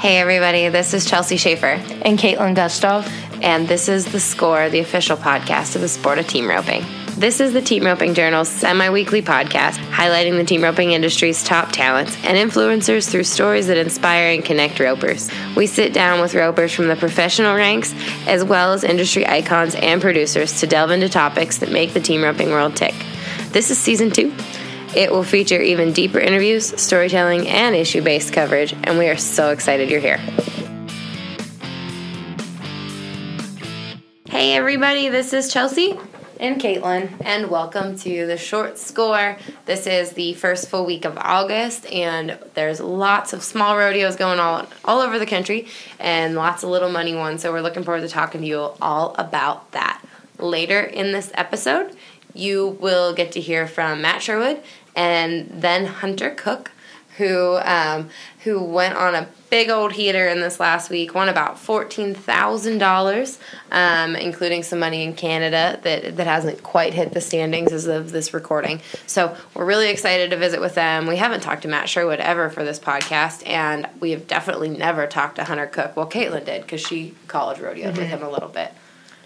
Hey, 0.00 0.16
everybody, 0.16 0.66
this 0.70 0.94
is 0.94 1.04
Chelsea 1.04 1.36
Shaffer, 1.36 1.78
and 2.06 2.18
Kaitlin 2.18 2.54
Gustave. 2.54 3.06
and 3.42 3.68
this 3.68 3.86
is 3.86 4.06
The 4.10 4.18
Score, 4.18 4.70
the 4.70 4.78
official 4.78 5.14
podcast 5.14 5.74
of 5.74 5.82
the 5.82 5.88
sport 5.88 6.18
of 6.18 6.26
team 6.26 6.48
roping. 6.48 6.86
This 7.18 7.38
is 7.38 7.52
the 7.52 7.60
Team 7.60 7.84
Roping 7.84 8.14
Journal's 8.14 8.48
semi 8.48 8.88
weekly 8.88 9.20
podcast 9.20 9.76
highlighting 9.90 10.38
the 10.38 10.44
team 10.44 10.62
roping 10.62 10.92
industry's 10.92 11.44
top 11.44 11.70
talents 11.70 12.16
and 12.24 12.38
influencers 12.38 13.10
through 13.10 13.24
stories 13.24 13.66
that 13.66 13.76
inspire 13.76 14.32
and 14.32 14.42
connect 14.42 14.80
ropers. 14.80 15.30
We 15.54 15.66
sit 15.66 15.92
down 15.92 16.22
with 16.22 16.34
ropers 16.34 16.72
from 16.72 16.88
the 16.88 16.96
professional 16.96 17.54
ranks 17.54 17.94
as 18.26 18.42
well 18.42 18.72
as 18.72 18.84
industry 18.84 19.26
icons 19.26 19.74
and 19.74 20.00
producers 20.00 20.60
to 20.60 20.66
delve 20.66 20.92
into 20.92 21.10
topics 21.10 21.58
that 21.58 21.70
make 21.70 21.92
the 21.92 22.00
team 22.00 22.22
roping 22.22 22.48
world 22.48 22.74
tick. 22.74 22.94
This 23.50 23.70
is 23.70 23.76
season 23.76 24.10
two. 24.10 24.32
It 24.94 25.12
will 25.12 25.22
feature 25.22 25.60
even 25.60 25.92
deeper 25.92 26.18
interviews, 26.18 26.80
storytelling, 26.80 27.46
and 27.46 27.76
issue 27.76 28.02
based 28.02 28.32
coverage, 28.32 28.74
and 28.82 28.98
we 28.98 29.08
are 29.08 29.16
so 29.16 29.50
excited 29.50 29.88
you're 29.88 30.00
here. 30.00 30.18
Hey, 34.28 34.54
everybody, 34.54 35.08
this 35.08 35.32
is 35.32 35.52
Chelsea. 35.52 35.96
And 36.40 36.60
Kaitlin. 36.60 37.08
And 37.20 37.50
welcome 37.50 37.96
to 37.98 38.26
the 38.26 38.36
short 38.36 38.78
score. 38.78 39.36
This 39.66 39.86
is 39.86 40.12
the 40.12 40.32
first 40.34 40.68
full 40.68 40.84
week 40.86 41.04
of 41.04 41.16
August, 41.18 41.86
and 41.92 42.36
there's 42.54 42.80
lots 42.80 43.32
of 43.32 43.44
small 43.44 43.76
rodeos 43.76 44.16
going 44.16 44.40
on 44.40 44.66
all 44.84 45.00
over 45.00 45.20
the 45.20 45.26
country 45.26 45.68
and 46.00 46.34
lots 46.34 46.64
of 46.64 46.70
little 46.70 46.90
money 46.90 47.14
ones. 47.14 47.42
So 47.42 47.52
we're 47.52 47.60
looking 47.60 47.84
forward 47.84 48.00
to 48.00 48.08
talking 48.08 48.40
to 48.40 48.46
you 48.46 48.70
all 48.80 49.14
about 49.18 49.70
that. 49.70 50.02
Later 50.38 50.80
in 50.80 51.12
this 51.12 51.30
episode, 51.34 51.94
you 52.34 52.76
will 52.80 53.12
get 53.12 53.32
to 53.32 53.40
hear 53.40 53.66
from 53.66 54.02
Matt 54.02 54.22
Sherwood 54.22 54.62
and 54.96 55.48
then 55.50 55.86
Hunter 55.86 56.30
Koch, 56.34 56.70
who 57.16 57.58
um, 57.62 58.08
who 58.44 58.62
went 58.62 58.94
on 58.96 59.14
a 59.14 59.28
big 59.50 59.68
old 59.68 59.92
heater 59.92 60.28
in 60.28 60.40
this 60.40 60.58
last 60.58 60.88
week, 60.90 61.14
won 61.14 61.28
about 61.28 61.58
fourteen 61.58 62.14
thousand 62.14 62.74
um, 62.74 62.78
dollars, 62.78 63.38
including 63.70 64.62
some 64.62 64.78
money 64.78 65.02
in 65.02 65.12
Canada 65.14 65.78
that 65.82 66.16
that 66.16 66.26
hasn't 66.26 66.62
quite 66.62 66.94
hit 66.94 67.12
the 67.12 67.20
standings 67.20 67.72
as 67.72 67.86
of 67.86 68.10
this 68.12 68.32
recording. 68.32 68.80
So 69.06 69.36
we're 69.54 69.66
really 69.66 69.90
excited 69.90 70.30
to 70.30 70.36
visit 70.36 70.60
with 70.60 70.74
them. 70.74 71.06
We 71.06 71.16
haven't 71.16 71.40
talked 71.40 71.62
to 71.62 71.68
Matt 71.68 71.88
Sherwood 71.88 72.20
ever 72.20 72.48
for 72.48 72.64
this 72.64 72.78
podcast, 72.78 73.46
and 73.46 73.86
we 74.00 74.12
have 74.12 74.26
definitely 74.26 74.70
never 74.70 75.06
talked 75.06 75.36
to 75.36 75.44
Hunter 75.44 75.66
Koch. 75.66 75.94
Well, 75.96 76.08
Kaitlin 76.08 76.46
did 76.46 76.62
because 76.62 76.80
she 76.80 77.14
college 77.28 77.58
rodeoed 77.58 77.98
with 77.98 78.08
him 78.08 78.22
a 78.22 78.30
little 78.30 78.48
bit, 78.48 78.72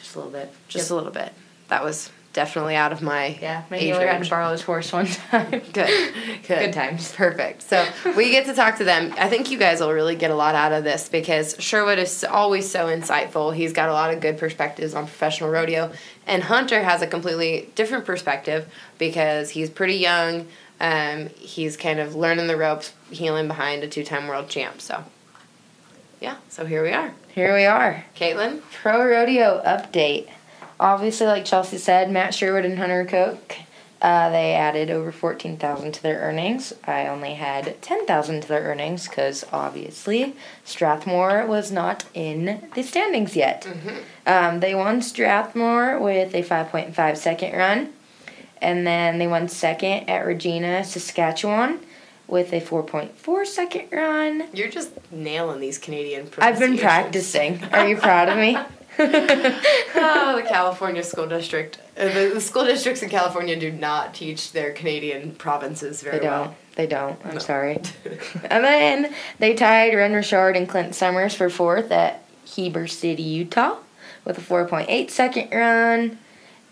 Just 0.01 0.15
a 0.17 0.19
little 0.19 0.33
bit. 0.33 0.53
just 0.69 0.91
a 0.91 0.95
little 0.97 1.13
bit. 1.13 1.33
That 1.69 1.85
was 1.85 2.11
definitely 2.35 2.77
out 2.77 2.93
of 2.93 3.01
my 3.01 3.39
Yeah, 3.41 3.61
age 3.61 3.71
maybe 3.71 3.87
we 3.87 3.91
had 3.93 4.15
range. 4.17 4.27
to 4.27 4.31
borrow 4.31 4.51
his 4.53 4.61
horse 4.61 4.93
one 4.93 5.07
time. 5.07 5.51
Good. 5.73 5.73
Good. 5.73 6.13
Good 6.47 6.73
times. 6.75 7.11
Perfect. 7.13 7.63
So 7.63 7.87
we 8.17 8.31
get 8.31 8.45
to 8.47 8.55
talk 8.55 8.77
to 8.79 8.85
them. 8.85 9.15
I 9.17 9.29
think 9.31 9.51
you 9.51 9.57
guys 9.59 9.81
will 9.81 9.93
really 9.93 10.17
get 10.17 10.31
a 10.31 10.35
lot 10.35 10.55
out 10.55 10.73
of 10.73 10.85
this 10.85 11.09
because 11.09 11.57
Sherwood 11.59 11.99
is 11.99 12.23
always 12.25 12.71
so 12.71 12.87
insightful. 12.87 13.55
He's 13.55 13.73
got 13.73 13.89
a 13.89 13.93
lot 13.93 14.13
of 14.13 14.21
good 14.21 14.37
perspectives 14.37 14.95
on 14.95 15.05
professional 15.05 15.49
rodeo. 15.49 15.91
And 16.27 16.43
Hunter 16.43 16.83
has 16.83 17.01
a 17.01 17.07
completely 17.07 17.71
different 17.75 18.05
perspective 18.05 18.69
because 18.99 19.51
he's 19.51 19.71
pretty 19.71 19.95
young. 19.97 20.47
Um, 20.81 21.29
he's 21.39 21.77
kind 21.77 22.01
of 22.01 22.15
learning 22.17 22.49
the 22.49 22.57
ropes, 22.57 22.93
heeling 23.11 23.47
behind 23.49 23.83
a 23.85 23.89
two 23.89 24.03
time 24.05 24.27
world 24.27 24.49
champ. 24.49 24.81
So, 24.81 25.05
yeah, 26.21 26.37
so 26.49 26.67
here 26.67 26.83
we 26.83 26.91
are. 26.91 27.15
Here 27.35 27.55
we 27.55 27.65
are. 27.65 28.05
Kaitlin? 28.17 28.61
Pro 28.83 29.05
Rodeo 29.07 29.63
update. 29.65 30.29
Obviously, 30.81 31.27
like 31.27 31.45
Chelsea 31.45 31.79
said, 31.79 32.11
Matt 32.11 32.35
Sherwood 32.35 32.65
and 32.65 32.79
Hunter 32.79 33.05
Koch, 33.05 33.57
uh, 34.03 34.29
they 34.29 34.53
added 34.53 34.91
over 34.91 35.11
14000 35.11 35.93
to 35.93 36.03
their 36.03 36.19
earnings. 36.21 36.75
I 36.85 37.07
only 37.07 37.35
had 37.35 37.81
10000 37.81 38.43
to 38.43 38.49
their 38.49 38.63
earnings 38.63 39.09
because 39.09 39.47
obviously 39.51 40.35
Strathmore 40.63 41.47
was 41.47 41.73
not 41.73 42.05
in 42.13 42.69
the 42.75 42.83
standings 42.83 43.35
yet. 43.35 43.67
Um, 44.27 44.61
they 44.61 44.75
won 44.75 45.01
Strathmore 45.01 45.99
with 45.99 46.35
a 46.35 46.43
5.5 46.43 47.17
second 47.17 47.57
run. 47.57 47.93
And 48.61 48.87
then 48.87 49.19
they 49.19 49.27
won 49.27 49.49
second 49.49 50.09
at 50.09 50.27
Regina, 50.27 50.85
Saskatchewan 50.85 51.81
with 52.27 52.53
a 52.53 52.61
4.4 52.61 53.47
second 53.47 53.89
run. 53.91 54.49
You're 54.53 54.69
just 54.69 54.91
nailing 55.13 55.61
these 55.61 55.79
Canadian 55.79 56.29
I've 56.39 56.59
been 56.59 56.79
practicing. 56.79 57.63
Are 57.73 57.89
you 57.89 57.97
proud 57.97 58.29
of 58.29 58.39
me? 58.39 58.59
oh, 59.95 60.37
the 60.37 60.47
California 60.49 61.03
school 61.03 61.27
district. 61.27 61.79
Uh, 61.97 62.05
the, 62.13 62.31
the 62.35 62.41
school 62.41 62.65
districts 62.65 63.03
in 63.03 63.09
California 63.09 63.59
do 63.59 63.71
not 63.71 64.15
teach 64.15 64.53
their 64.53 64.73
Canadian 64.73 65.33
provinces 65.35 66.03
very 66.03 66.19
They 66.19 66.25
don't. 66.25 66.31
well. 66.41 66.57
They 66.77 66.87
don't. 66.87 67.19
I'm 67.25 67.35
No. 67.35 67.39
sorry. 67.39 67.81
and 68.51 68.65
then 68.65 69.15
they 69.39 69.55
tied 69.55 69.95
Ren 69.95 70.13
Richard 70.13 70.57
and 70.57 70.69
Clint 70.69 70.95
Summers 70.95 71.35
for 71.35 71.49
fourth 71.51 71.91
at 71.93 72.25
Heber 72.45 72.87
City, 72.87 73.23
Utah, 73.23 73.77
with 74.25 74.39
a 74.39 74.41
4.8 74.41 75.11
second 75.11 75.51
run. 75.53 76.19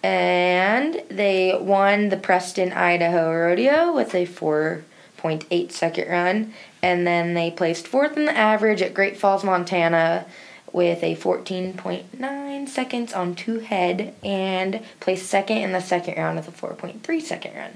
And 0.02 1.02
they 1.08 1.56
won 1.60 2.08
the 2.08 2.16
Preston, 2.16 2.72
Idaho 2.72 3.32
Rodeo 3.32 3.92
with 3.92 4.14
a 4.14 4.26
4.8 4.26 5.70
second 5.70 6.08
run. 6.10 6.52
And 6.82 7.06
then 7.06 7.34
they 7.34 7.52
placed 7.52 7.86
fourth 7.86 8.16
in 8.16 8.24
the 8.24 8.36
average 8.36 8.82
at 8.82 8.92
Great 8.94 9.16
Falls, 9.16 9.44
Montana 9.44 10.26
with 10.72 11.02
a 11.02 11.14
14.9 11.16 12.68
seconds 12.68 13.12
on 13.12 13.34
two 13.34 13.58
head 13.60 14.14
and 14.24 14.80
placed 15.00 15.26
second 15.26 15.58
in 15.58 15.72
the 15.72 15.80
second 15.80 16.16
round 16.16 16.36
with 16.36 16.48
a 16.48 16.52
4.3 16.52 17.20
second 17.20 17.54
run. 17.56 17.72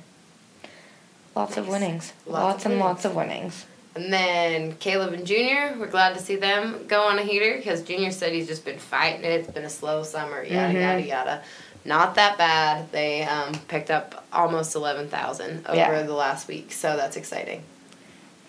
Lots 1.34 1.56
of 1.56 1.68
winnings. 1.68 2.12
Lots 2.26 2.42
Lots, 2.42 2.64
of 2.64 2.72
and 2.72 2.80
winnings. 2.80 2.94
lots 2.94 3.04
of 3.04 3.14
winnings. 3.14 3.66
And 3.94 4.12
then 4.12 4.76
Caleb 4.76 5.12
and 5.14 5.26
Junior, 5.26 5.74
we're 5.78 5.86
glad 5.86 6.14
to 6.14 6.20
see 6.20 6.36
them 6.36 6.86
go 6.86 7.02
on 7.02 7.18
a 7.18 7.22
heater 7.22 7.56
because 7.56 7.82
Junior 7.82 8.10
said 8.10 8.32
he's 8.32 8.46
just 8.46 8.64
been 8.64 8.78
fighting 8.78 9.24
it. 9.24 9.32
It's 9.40 9.50
been 9.50 9.64
a 9.64 9.70
slow 9.70 10.02
summer, 10.02 10.42
yada 10.42 10.74
Mhm. 10.74 10.80
yada 10.80 11.02
yada. 11.02 11.42
Not 11.84 12.14
that 12.16 12.36
bad. 12.36 12.90
They 12.92 13.22
um, 13.22 13.54
picked 13.68 13.90
up 13.90 14.24
almost 14.32 14.74
eleven 14.74 15.08
thousand 15.08 15.66
over 15.66 15.76
Yeah. 15.76 16.02
the 16.02 16.12
last 16.14 16.48
week, 16.48 16.72
so 16.72 16.96
that's 16.96 17.16
exciting. 17.16 17.62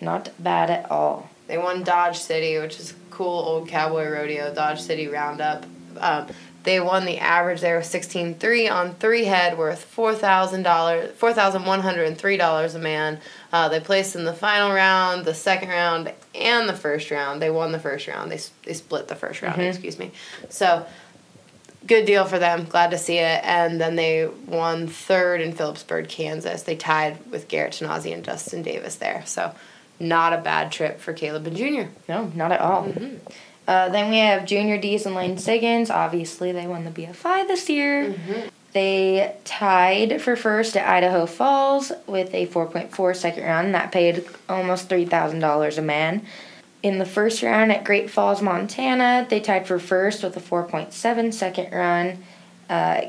Not 0.00 0.30
bad 0.38 0.70
at 0.70 0.90
all. 0.90 1.30
They 1.48 1.58
won 1.58 1.82
Dodge 1.82 2.18
City, 2.18 2.58
which 2.58 2.78
is 2.78 2.92
a 2.92 2.94
cool 3.10 3.40
old 3.40 3.68
cowboy 3.68 4.08
rodeo, 4.08 4.54
Dodge 4.54 4.80
City 4.80 5.08
Roundup. 5.08 5.66
Um, 5.98 6.28
they 6.64 6.80
won 6.80 7.06
the 7.06 7.18
average 7.18 7.60
there 7.62 7.78
was 7.78 7.86
sixteen 7.86 8.34
three 8.34 8.68
on 8.68 8.94
three 8.96 9.24
head 9.24 9.56
worth 9.56 9.82
four 9.84 10.14
thousand 10.14 10.64
dollars 10.64 11.10
four 11.16 11.32
thousand 11.32 11.64
one 11.64 11.80
hundred 11.80 12.06
and 12.08 12.18
three 12.18 12.36
dollars 12.36 12.74
a 12.74 12.78
man. 12.78 13.18
Uh, 13.52 13.68
they 13.70 13.80
placed 13.80 14.14
in 14.14 14.24
the 14.24 14.34
final 14.34 14.70
round, 14.72 15.24
the 15.24 15.32
second 15.34 15.70
round, 15.70 16.12
and 16.34 16.68
the 16.68 16.74
first 16.74 17.10
round. 17.10 17.40
They 17.40 17.48
won 17.50 17.72
the 17.72 17.78
first 17.78 18.06
round. 18.06 18.30
They 18.30 18.40
they 18.64 18.74
split 18.74 19.08
the 19.08 19.14
first 19.14 19.40
round. 19.40 19.56
Mhm. 19.60 19.68
Excuse 19.70 19.98
me. 19.98 20.10
So 20.50 20.84
good 21.86 22.04
deal 22.04 22.26
for 22.26 22.38
them. 22.38 22.66
Glad 22.66 22.90
to 22.90 22.98
see 22.98 23.16
it. 23.16 23.40
And 23.44 23.80
then 23.80 23.96
they 23.96 24.26
won 24.46 24.88
third 24.88 25.40
in 25.40 25.52
Phillipsburg, 25.52 26.08
Kansas. 26.08 26.64
They 26.64 26.76
tied 26.76 27.30
with 27.30 27.48
Garrett 27.48 27.74
Tonozzi 27.74 28.12
and 28.12 28.24
Justin 28.24 28.62
Davis 28.62 28.96
there. 28.96 29.22
So 29.24 29.54
not 30.00 30.32
a 30.32 30.38
bad 30.38 30.72
trip 30.72 31.00
for 31.00 31.12
Caleb 31.12 31.46
and 31.46 31.56
Junior. 31.56 31.88
No, 32.08 32.30
not 32.34 32.52
at 32.52 32.60
all. 32.60 32.84
Mm-hmm. 32.84 33.16
Uh, 33.66 33.90
then 33.90 34.10
we 34.10 34.18
have 34.18 34.46
Junior 34.46 34.78
Dees 34.78 35.04
and 35.04 35.14
Lane 35.14 35.36
Siggins. 35.36 35.90
Obviously, 35.90 36.52
they 36.52 36.66
won 36.66 36.84
the 36.84 36.90
BFI 36.90 37.46
this 37.46 37.68
year. 37.68 38.14
They 38.72 39.34
tied 39.44 40.20
for 40.22 40.36
first 40.36 40.76
at 40.76 40.88
Idaho 40.88 41.26
Falls 41.26 41.90
with 42.06 42.32
a 42.34 42.46
4.4 42.46 43.16
second 43.16 43.44
round. 43.44 43.74
That 43.74 43.92
paid 43.92 44.24
almost 44.48 44.88
$3,000 44.88 45.78
a 45.78 45.82
man. 45.82 46.22
In 46.82 46.98
the 46.98 47.04
first 47.04 47.42
round 47.42 47.72
at 47.72 47.84
Great 47.84 48.08
Falls, 48.08 48.40
Montana, 48.40 49.26
they 49.28 49.40
tied 49.40 49.66
for 49.66 49.78
first 49.78 50.22
with 50.22 50.36
a 50.36 50.40
4.7 50.40 51.34
second 51.34 51.72
run. 51.72 52.22
Uh, 52.70 53.06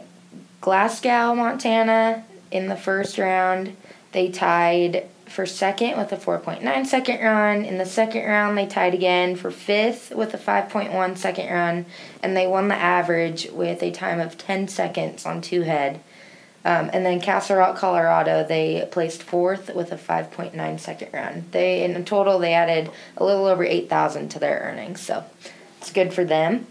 Glasgow, 0.60 1.36
Montana, 1.36 2.26
in 2.52 2.68
the 2.68 2.76
first 2.76 3.18
round, 3.18 3.76
they 4.12 4.30
tied 4.30 5.08
for 5.30 5.46
second 5.46 5.98
with 5.98 6.12
a 6.12 6.18
4.9 6.18 6.86
second 6.86 7.22
run. 7.22 7.64
In 7.64 7.78
the 7.78 7.86
second 7.86 8.26
round, 8.26 8.58
they 8.58 8.66
tied 8.66 8.94
again 8.94 9.36
for 9.36 9.52
fifth 9.52 10.14
with 10.14 10.34
a 10.34 10.38
5.1 10.38 11.18
second 11.18 11.52
run, 11.52 11.86
and 12.22 12.36
they 12.36 12.48
won 12.48 12.68
the 12.68 12.76
average 12.76 13.50
with 13.52 13.82
a 13.84 13.92
time 13.92 14.20
of 14.20 14.38
10 14.38 14.68
seconds 14.68 15.26
on 15.26 15.42
two 15.42 15.62
head. 15.62 16.02
Um, 16.66 16.90
and 16.92 17.06
then 17.06 17.22
Castle 17.22 17.56
Rock, 17.56 17.78
Colorado, 17.78 18.44
they 18.44 18.88
placed 18.92 19.24
fourth 19.24 19.74
with 19.74 19.92
a 19.92 19.98
5.9 19.98 20.80
second 20.80 21.10
run. 21.14 21.46
They 21.52 21.84
in 21.84 22.04
total 22.04 22.38
they 22.38 22.54
added 22.54 22.92
a 23.16 23.24
little 23.24 23.46
over 23.46 23.64
8,000 23.64 24.30
to 24.30 24.40
their 24.40 24.60
earnings, 24.60 25.00
so 25.00 25.24
it's 25.78 25.92
good 25.92 26.14
for 26.14 26.26
them. 26.26 26.68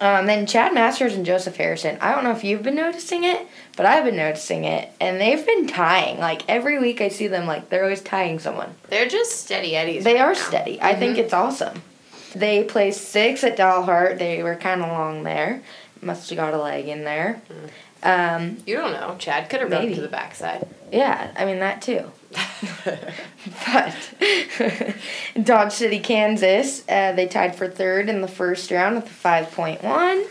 Um, 0.00 0.26
then 0.26 0.46
Chad 0.46 0.74
Masters 0.74 1.14
and 1.14 1.24
Joseph 1.24 1.56
Harrison. 1.56 1.98
I 2.00 2.14
don't 2.14 2.24
know 2.24 2.32
if 2.32 2.44
you've 2.44 2.62
been 2.62 2.74
noticing 2.74 3.24
it, 3.24 3.46
but 3.76 3.86
I've 3.86 4.04
been 4.04 4.16
noticing 4.16 4.64
it, 4.64 4.90
and 5.00 5.20
they've 5.20 5.44
been 5.44 5.66
tying. 5.66 6.18
Like 6.18 6.42
every 6.48 6.78
week, 6.78 7.00
I 7.00 7.08
see 7.08 7.26
them 7.28 7.46
like 7.46 7.68
they're 7.68 7.84
always 7.84 8.02
tying 8.02 8.38
someone. 8.38 8.74
They're 8.88 9.08
just 9.08 9.44
steady 9.44 9.76
eddies. 9.76 10.04
They 10.04 10.14
right 10.14 10.22
are 10.22 10.32
now. 10.32 10.38
steady. 10.38 10.80
I 10.82 10.94
think 10.94 11.18
it's 11.18 11.32
awesome. 11.32 11.82
They 12.34 12.64
placed 12.64 13.10
six 13.10 13.44
at 13.44 13.56
Dalhart. 13.56 14.18
They 14.18 14.42
were 14.42 14.56
kind 14.56 14.82
of 14.82 14.88
long 14.88 15.22
there. 15.22 15.62
Must 16.04 16.28
have 16.30 16.36
got 16.36 16.54
a 16.54 16.58
leg 16.62 16.86
in 16.88 17.04
there. 17.04 17.40
Um, 18.02 18.58
You 18.66 18.76
don't 18.76 18.92
know. 18.92 19.16
Chad 19.18 19.48
could 19.48 19.60
have 19.60 19.70
Maybe. 19.70 19.94
to 19.94 20.00
the 20.02 20.08
backside. 20.08 20.66
yeah, 20.92 21.30
I 21.36 21.44
mean 21.46 21.60
that 21.60 21.80
too. 21.82 22.10
But 23.66 23.94
Dodge 25.42 25.72
City, 25.72 25.98
Kansas, 26.00 26.82
uh, 26.88 27.12
they 27.12 27.26
tied 27.26 27.54
for 27.56 27.68
third 27.68 28.08
in 28.08 28.20
the 28.22 28.28
first 28.28 28.70
round 28.70 28.94
with 28.96 29.06
a 29.06 29.10
5.1. 29.10 30.24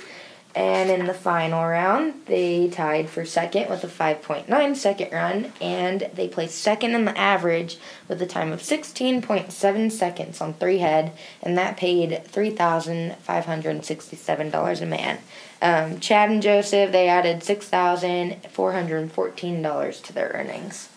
And 0.55 0.91
in 0.91 1.07
the 1.07 1.15
final 1.15 1.65
round, 1.65 2.13
they 2.27 2.67
tied 2.69 3.09
for 3.09 3.25
second 3.25 3.71
with 3.71 3.83
a 3.83 3.87
5.9 3.87 4.75
second 4.75 5.11
run. 5.11 5.51
And 5.59 6.07
they 6.13 6.27
placed 6.27 6.59
second 6.59 6.93
in 6.93 7.05
the 7.05 7.17
average 7.17 7.77
with 8.07 8.21
a 8.21 8.27
time 8.27 8.51
of 8.51 8.61
16.7 8.61 9.91
seconds 9.91 10.41
on 10.41 10.53
three 10.53 10.77
head. 10.79 11.11
And 11.41 11.57
that 11.57 11.75
paid 11.77 12.21
$3,567 12.31 14.81
a 14.81 14.85
man. 14.85 15.17
Um, 15.63 15.99
Chad 16.01 16.29
and 16.29 16.43
Joseph, 16.43 16.91
they 16.91 17.07
added 17.07 17.39
$6,414 17.39 20.03
to 20.03 20.13
their 20.13 20.27
earnings. 20.33 20.89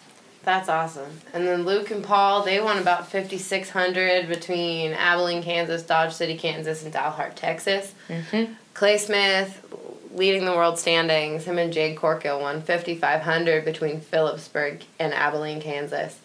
That's 0.43 0.69
awesome. 0.69 1.21
And 1.33 1.47
then 1.47 1.65
Luke 1.65 1.93
and 1.93 2.03
Paul, 2.03 2.43
they 2.43 2.61
won 2.61 2.79
about 2.79 3.09
5600 3.09 4.29
between 4.29 4.93
Abilene, 4.93 5.45
Kansas, 5.45 5.85
Dodge 5.85 6.13
City, 6.13 6.37
Kansas, 6.37 6.83
and 6.83 6.93
Dalhart, 6.93 7.37
Texas. 7.37 7.95
Mm-hmm. 8.09 8.55
Clay 8.75 8.99
Smith 8.99 9.65
leading 10.13 10.45
the 10.45 10.53
world 10.53 10.81
standings. 10.81 11.45
Him 11.45 11.59
and 11.59 11.73
Jade 11.73 11.97
Corkill 11.97 12.41
won 12.41 12.61
5500 12.61 13.65
between 13.65 14.01
Phillipsburg 14.01 14.83
and 14.99 15.15
Abilene, 15.15 15.61
Kansas. 15.61 16.19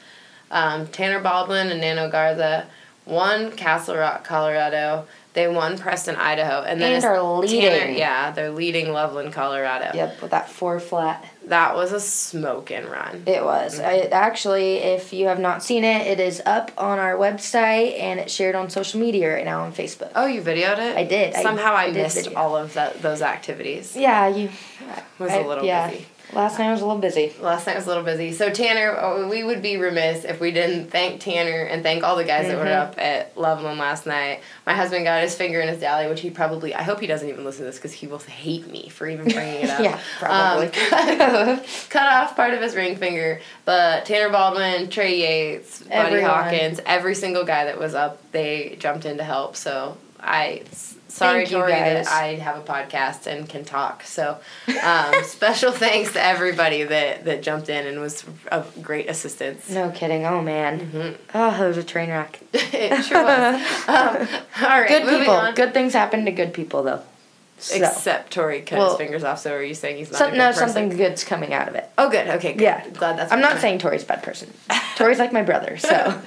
Um, 0.49 0.87
Tanner 0.87 1.19
Baldwin 1.19 1.69
and 1.69 1.79
Nano 1.79 2.09
Garza 2.09 2.65
won 3.05 3.51
Castle 3.51 3.97
Rock, 3.97 4.23
Colorado. 4.23 5.05
They 5.33 5.47
won 5.47 5.77
Preston, 5.77 6.17
Idaho, 6.17 6.61
and 6.61 6.81
then 6.81 6.95
And 6.95 7.05
are 7.05 7.21
leading. 7.21 7.61
Tanner, 7.61 7.91
yeah, 7.91 8.31
they're 8.31 8.51
leading 8.51 8.91
Loveland, 8.91 9.31
Colorado. 9.31 9.91
Yep, 9.93 10.21
with 10.21 10.31
that 10.31 10.49
four 10.49 10.79
flat. 10.79 11.25
That 11.45 11.75
was 11.75 11.93
a 11.93 12.01
smoking 12.01 12.85
run. 12.85 13.23
It 13.25 13.43
was. 13.43 13.79
Mm-hmm. 13.79 13.87
I, 13.87 13.99
actually, 14.09 14.75
if 14.75 15.13
you 15.13 15.27
have 15.27 15.39
not 15.39 15.63
seen 15.63 15.85
it, 15.85 16.05
it 16.05 16.19
is 16.19 16.41
up 16.45 16.71
on 16.77 16.99
our 16.99 17.15
website 17.15 17.97
and 17.97 18.19
it's 18.19 18.33
shared 18.33 18.55
on 18.55 18.69
social 18.69 18.99
media 18.99 19.33
right 19.33 19.45
now 19.45 19.61
on 19.63 19.71
Facebook. 19.71 20.11
Oh, 20.15 20.25
you 20.25 20.41
videoed 20.41 20.79
it? 20.79 20.97
I 20.97 21.05
did. 21.05 21.33
Somehow 21.35 21.73
I, 21.73 21.83
I 21.83 21.91
did 21.91 22.03
missed 22.03 22.25
video. 22.25 22.37
all 22.37 22.57
of 22.57 22.73
that, 22.73 23.01
those 23.01 23.21
activities. 23.21 23.95
Yeah, 23.95 24.27
you. 24.27 24.49
Was 25.17 25.31
a 25.31 25.43
a 25.43 25.47
little 25.47 25.63
busy. 25.63 26.05
Last 26.33 26.57
night 26.59 26.71
was 26.71 26.81
a 26.81 26.85
little 26.85 27.01
busy. 27.01 27.33
Last 27.41 27.67
night 27.67 27.75
was 27.75 27.85
a 27.85 27.89
little 27.89 28.03
busy. 28.03 28.31
So 28.31 28.49
Tanner, 28.49 28.97
oh, 28.99 29.27
we 29.27 29.43
would 29.43 29.61
be 29.61 29.75
remiss 29.77 30.23
if 30.23 30.39
we 30.39 30.51
didn't 30.51 30.89
thank 30.89 31.19
Tanner 31.19 31.63
and 31.63 31.83
thank 31.83 32.03
all 32.03 32.15
the 32.15 32.23
guys 32.23 32.47
that 32.47 32.57
were 32.57 32.63
Mhm. 32.65 32.79
up 32.79 32.95
at 32.97 33.37
Loveland 33.37 33.79
last 33.79 34.05
night. 34.05 34.39
My 34.65 34.73
husband 34.73 35.03
got 35.03 35.21
his 35.23 35.35
finger 35.35 35.59
in 35.59 35.67
his 35.67 35.79
dally, 35.79 36.07
which 36.07 36.21
he 36.21 36.29
probably. 36.29 36.73
I 36.73 36.83
hope 36.83 36.99
he 37.01 37.07
doesn't 37.07 37.27
even 37.27 37.43
listen 37.43 37.61
to 37.61 37.65
this 37.65 37.75
because 37.75 37.91
he 37.91 38.07
will 38.07 38.19
hate 38.19 38.67
me 38.71 38.87
for 38.89 39.07
even 39.07 39.25
bringing 39.25 39.63
it 39.63 39.69
up. 39.71 39.79
Yeah, 39.81 39.99
probably. 40.19 40.67
Um, 40.67 40.71
cut, 40.71 41.65
cut 41.89 42.13
off 42.13 42.35
part 42.35 42.53
of 42.53 42.61
his 42.61 42.75
ring 42.75 42.95
finger, 42.95 43.41
but 43.65 44.05
Tanner 44.05 44.29
Baldwin, 44.29 44.89
Trey 44.89 45.17
Yates, 45.17 45.81
Buddy 45.83 46.21
Hawkins, 46.21 46.79
every 46.85 47.15
single 47.15 47.43
guy 47.43 47.65
that 47.65 47.77
was 47.79 47.93
up, 47.93 48.19
they 48.31 48.77
jumped 48.79 49.05
in 49.05 49.17
to 49.17 49.23
help. 49.23 49.55
So 49.57 49.97
I. 50.19 50.61
Sorry, 51.11 51.39
Thank 51.39 51.51
you, 51.51 51.57
Tori, 51.57 51.71
guys. 51.73 52.05
that 52.07 52.13
I 52.13 52.35
have 52.35 52.57
a 52.57 52.61
podcast 52.61 53.27
and 53.27 53.47
can 53.47 53.65
talk. 53.65 54.03
So, 54.03 54.39
um, 54.81 55.13
special 55.23 55.71
thanks 55.73 56.13
to 56.13 56.23
everybody 56.23 56.83
that, 56.83 57.25
that 57.25 57.43
jumped 57.43 57.67
in 57.67 57.85
and 57.85 57.99
was 57.99 58.23
of 58.51 58.81
great 58.81 59.09
assistance. 59.09 59.69
No 59.69 59.91
kidding. 59.91 60.25
Oh, 60.25 60.41
man. 60.41 60.79
Mhm. 60.79 61.17
Oh, 61.35 61.51
that 61.51 61.67
was 61.67 61.77
a 61.77 61.83
train 61.83 62.09
wreck. 62.09 62.39
it 62.53 63.03
sure 63.03 63.23
was. 63.23 63.61
Um, 63.87 64.27
all 64.63 64.79
right, 64.79 64.87
Good 64.87 65.03
moving 65.03 65.19
people. 65.19 65.33
on. 65.33 65.53
Good 65.53 65.73
things 65.73 65.93
happen 65.93 66.23
to 66.25 66.31
good 66.31 66.53
people, 66.53 66.81
though. 66.83 67.01
So, 67.57 67.75
Except 67.75 68.33
Tori 68.33 68.61
cut 68.61 68.79
Well, 68.79 68.89
his 68.89 68.97
fingers 68.97 69.23
off. 69.23 69.37
So 69.37 69.53
are 69.53 69.61
you 69.61 69.75
saying 69.75 69.97
he's 69.97 70.11
not 70.11 70.17
so, 70.17 70.27
a 70.27 70.31
good 70.31 70.37
no, 70.39 70.47
person? 70.47 70.69
something 70.69 70.97
good's 70.97 71.23
coming 71.23 71.53
out 71.53 71.67
of 71.67 71.75
it. 71.75 71.87
Oh, 71.95 72.09
good. 72.09 72.27
Okay. 72.27 72.53
Good. 72.53 72.63
Yeah. 72.63 72.89
Glad 72.89 73.19
that's. 73.19 73.31
I'm 73.31 73.39
not 73.39 73.59
saying 73.59 73.77
Tori's 73.77 74.01
a 74.01 74.07
bad 74.07 74.23
person. 74.23 74.51
Tori's 74.95 75.19
like 75.19 75.31
my 75.31 75.43
brother, 75.43 75.77
so. 75.77 75.95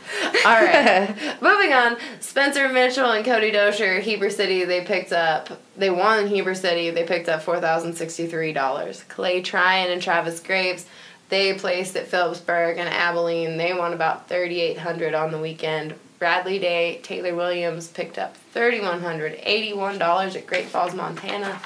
All 0.45 0.65
right. 0.65 1.13
Moving 1.43 1.73
on. 1.73 1.97
Spencer 2.21 2.69
Mitchell 2.69 3.11
and 3.11 3.25
Cody 3.25 3.51
Dosher, 3.51 3.99
Heber 3.99 4.31
City, 4.31 4.65
they 4.65 4.85
picked 4.85 5.13
up, 5.13 5.61
they 5.77 5.91
won 5.91 6.29
Heber 6.29 6.55
City. 6.55 6.91
They 6.91 7.05
picked 7.05 7.29
up 7.29 7.43
$4,063. 7.43 9.09
Clay 9.09 9.43
Tryon 9.43 9.91
and 9.91 10.01
Travis 10.01 10.39
Graves, 10.39 10.87
they 11.31 11.55
placed 11.55 11.97
at 11.97 12.07
Phillipsburg 12.07 12.79
and 12.79 12.89
Abilene. 12.89 13.57
They 13.57 13.73
won 13.73 13.93
about 13.93 14.29
3800 14.29 15.15
on 15.15 15.33
the 15.33 15.39
weekend. 15.39 15.95
Bradley 16.19 16.59
Day, 16.59 17.01
Taylor 17.03 17.35
Williams 17.35 17.89
picked 17.89 18.19
up 18.19 18.37
$3,181 18.55 20.37
at 20.37 20.47
Great 20.47 20.67
Falls, 20.67 20.95
Montana. 20.95 21.61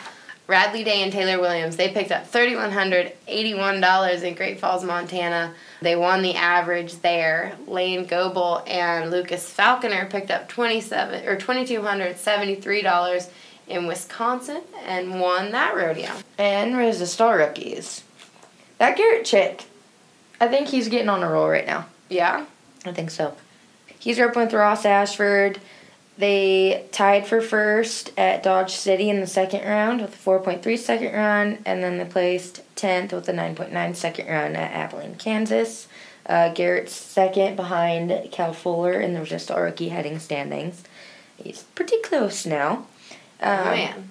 Bradley 0.47 0.83
Day 0.83 1.03
and 1.03 1.13
Taylor 1.13 1.39
Williams, 1.39 1.77
they 1.77 1.91
picked 1.91 2.11
up 2.11 2.31
$3,181 2.33 4.23
in 4.23 4.35
Great 4.35 4.59
Falls, 4.59 4.83
Montana. 4.83 5.53
They 5.83 5.95
won 5.95 6.23
the 6.23 6.35
average 6.37 7.03
there. 7.03 7.55
Lane 7.67 8.07
Goebel 8.07 8.63
and 8.67 9.11
Lucas 9.11 9.51
Falconer 9.51 10.07
picked 10.07 10.31
up 10.31 10.49
27 10.49 11.27
or 11.27 11.37
$2,273 11.37 13.31
in 13.69 13.87
Wisconsin 13.87 14.63
and 14.87 15.21
won 15.21 15.53
that 15.53 15.77
rodeo. 15.77 16.11
and 16.39 16.95
Star 17.07 17.37
Rookies. 17.37 18.03
That 18.79 18.97
Garrett 18.97 19.27
Chick, 19.27 19.65
I 20.41 20.49
think 20.49 20.69
he's 20.69 20.89
getting 20.89 21.11
on 21.11 21.23
a 21.23 21.29
roll 21.29 21.51
right 21.51 21.67
now. 21.67 21.87
Yeah? 22.09 22.47
I 22.87 22.93
think 22.93 23.11
so. 23.11 23.37
He's 24.09 24.19
roping 24.19 24.45
with 24.45 24.55
Ross 24.55 24.87
Ashford. 24.87 25.61
They 26.17 26.87
tied 26.93 27.27
for 27.27 27.43
first 27.43 28.11
at 28.17 28.43
Dodge 28.43 28.75
City 28.75 29.11
in 29.11 29.21
the 29.21 29.27
second 29.27 29.69
round 29.69 30.01
with 30.01 30.15
a 30.15 30.31
4.3 30.31 30.79
second 30.79 31.13
run, 31.13 31.59
and 31.67 31.85
then 31.85 31.99
they 31.99 32.07
placed 32.07 32.63
10th 32.75 33.13
with 33.13 33.29
a 33.29 33.35
9.9 33.35 33.95
second 33.95 34.27
run 34.29 34.57
at 34.57 34.73
Abilene, 34.73 35.17
Kansas. 35.17 35.89
Uh, 36.25 36.55
Garrett's 36.55 36.95
second 36.95 37.57
behind 37.57 38.31
Cal 38.33 38.55
Fuller 38.55 38.99
in 38.99 39.13
the 39.13 39.21
Resistol 39.21 39.63
Rookie 39.63 39.91
heading 39.91 40.19
standings. 40.19 40.85
He's 41.37 41.65
pretty 41.75 42.01
close 42.01 42.47
now. 42.47 42.87
Um, 43.43 43.59
oh, 43.59 43.65
man. 43.65 44.09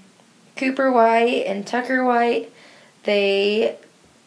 Cooper 0.58 0.92
White 0.92 1.46
and 1.48 1.66
Tucker 1.66 2.06
White, 2.06 2.54
they 3.02 3.78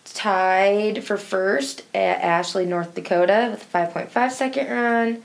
tied 0.04 1.04
for 1.04 1.16
first 1.16 1.84
at 1.94 2.20
Ashley, 2.22 2.66
North 2.66 2.96
Dakota 2.96 3.50
with 3.52 3.72
a 3.72 3.78
5.5 3.78 4.32
second 4.32 4.68
run. 4.68 5.22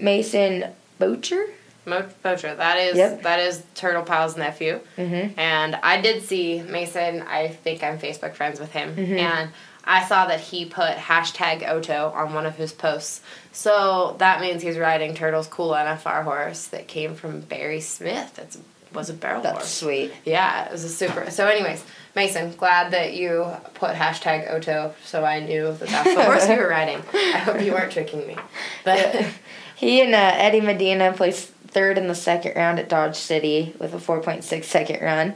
Mason 0.00 0.64
Bocher. 1.00 1.46
Mo 1.86 2.04
Bocher, 2.24 2.56
that 2.56 2.76
is 2.78 2.96
Yep. 2.96 3.22
that 3.22 3.40
is 3.40 3.62
Turtle 3.74 4.02
Powell's 4.02 4.36
nephew. 4.36 4.80
Mm-hmm. 4.98 5.38
And 5.40 5.74
I 5.76 6.00
did 6.00 6.22
see 6.22 6.60
Mason, 6.62 7.22
I 7.22 7.48
think 7.48 7.82
I'm 7.82 7.98
Facebook 7.98 8.34
friends 8.34 8.60
with 8.60 8.72
him. 8.72 8.94
Mhm. 8.94 9.18
And 9.18 9.50
I 9.84 10.04
saw 10.04 10.26
that 10.26 10.40
he 10.40 10.66
put 10.66 10.96
hashtag 10.96 11.66
Oto 11.66 12.12
on 12.14 12.34
one 12.34 12.44
of 12.44 12.56
his 12.56 12.72
posts. 12.74 13.22
So 13.52 14.16
that 14.18 14.42
means 14.42 14.60
he's 14.62 14.76
riding 14.76 15.14
Turtle's 15.14 15.46
cool 15.46 15.70
NFR 15.74 16.24
horse 16.24 16.66
that 16.66 16.88
came 16.88 17.14
from 17.14 17.40
Barry 17.40 17.80
Smith. 17.80 18.38
It 18.38 18.58
was 18.94 19.08
a 19.08 19.14
barrel 19.14 19.40
That's 19.40 19.54
horse. 19.58 19.68
sweet. 19.68 20.12
Yeah, 20.26 20.66
it 20.66 20.72
was 20.72 20.84
a 20.84 20.88
super. 20.90 21.30
So, 21.30 21.46
anyways, 21.46 21.82
Mason, 22.14 22.52
glad 22.52 22.90
that 22.90 23.14
you 23.14 23.46
put 23.74 23.92
hashtag 23.94 24.50
Oto 24.52 24.94
so 25.06 25.24
I 25.24 25.40
knew 25.40 25.72
that 25.72 25.88
that's 25.88 26.14
the 26.14 26.22
horse 26.22 26.46
you 26.50 26.56
were 26.56 26.68
riding. 26.78 27.02
I 27.14 27.38
hope 27.38 27.62
you 27.62 27.72
weren't 27.72 27.92
tricking 27.92 28.26
me. 28.26 28.36
But 28.84 29.26
He 29.78 30.00
and 30.00 30.12
uh, 30.12 30.32
Eddie 30.34 30.60
Medina 30.60 31.12
placed 31.12 31.50
third 31.68 31.98
in 31.98 32.08
the 32.08 32.14
second 32.16 32.56
round 32.56 32.80
at 32.80 32.88
Dodge 32.88 33.14
City 33.14 33.76
with 33.78 33.94
a 33.94 33.98
4.6 33.98 34.64
second 34.64 35.00
run. 35.00 35.34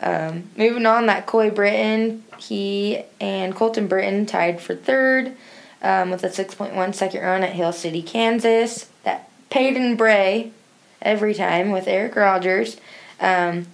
Um, 0.00 0.50
moving 0.56 0.86
on, 0.86 1.06
that 1.06 1.26
Coy 1.26 1.50
Britton, 1.50 2.22
he 2.38 3.02
and 3.20 3.56
Colton 3.56 3.88
Britton 3.88 4.24
tied 4.26 4.60
for 4.60 4.76
third 4.76 5.32
um, 5.82 6.12
with 6.12 6.22
a 6.22 6.28
6.1 6.28 6.94
second 6.94 7.22
run 7.22 7.42
at 7.42 7.54
Hill 7.54 7.72
City, 7.72 8.02
Kansas. 8.02 8.88
That 9.02 9.28
Peyton 9.50 9.96
Bray 9.96 10.52
every 11.00 11.34
time 11.34 11.72
with 11.72 11.88
Eric 11.88 12.14
Rogers. 12.14 12.76
Um, 13.18 13.66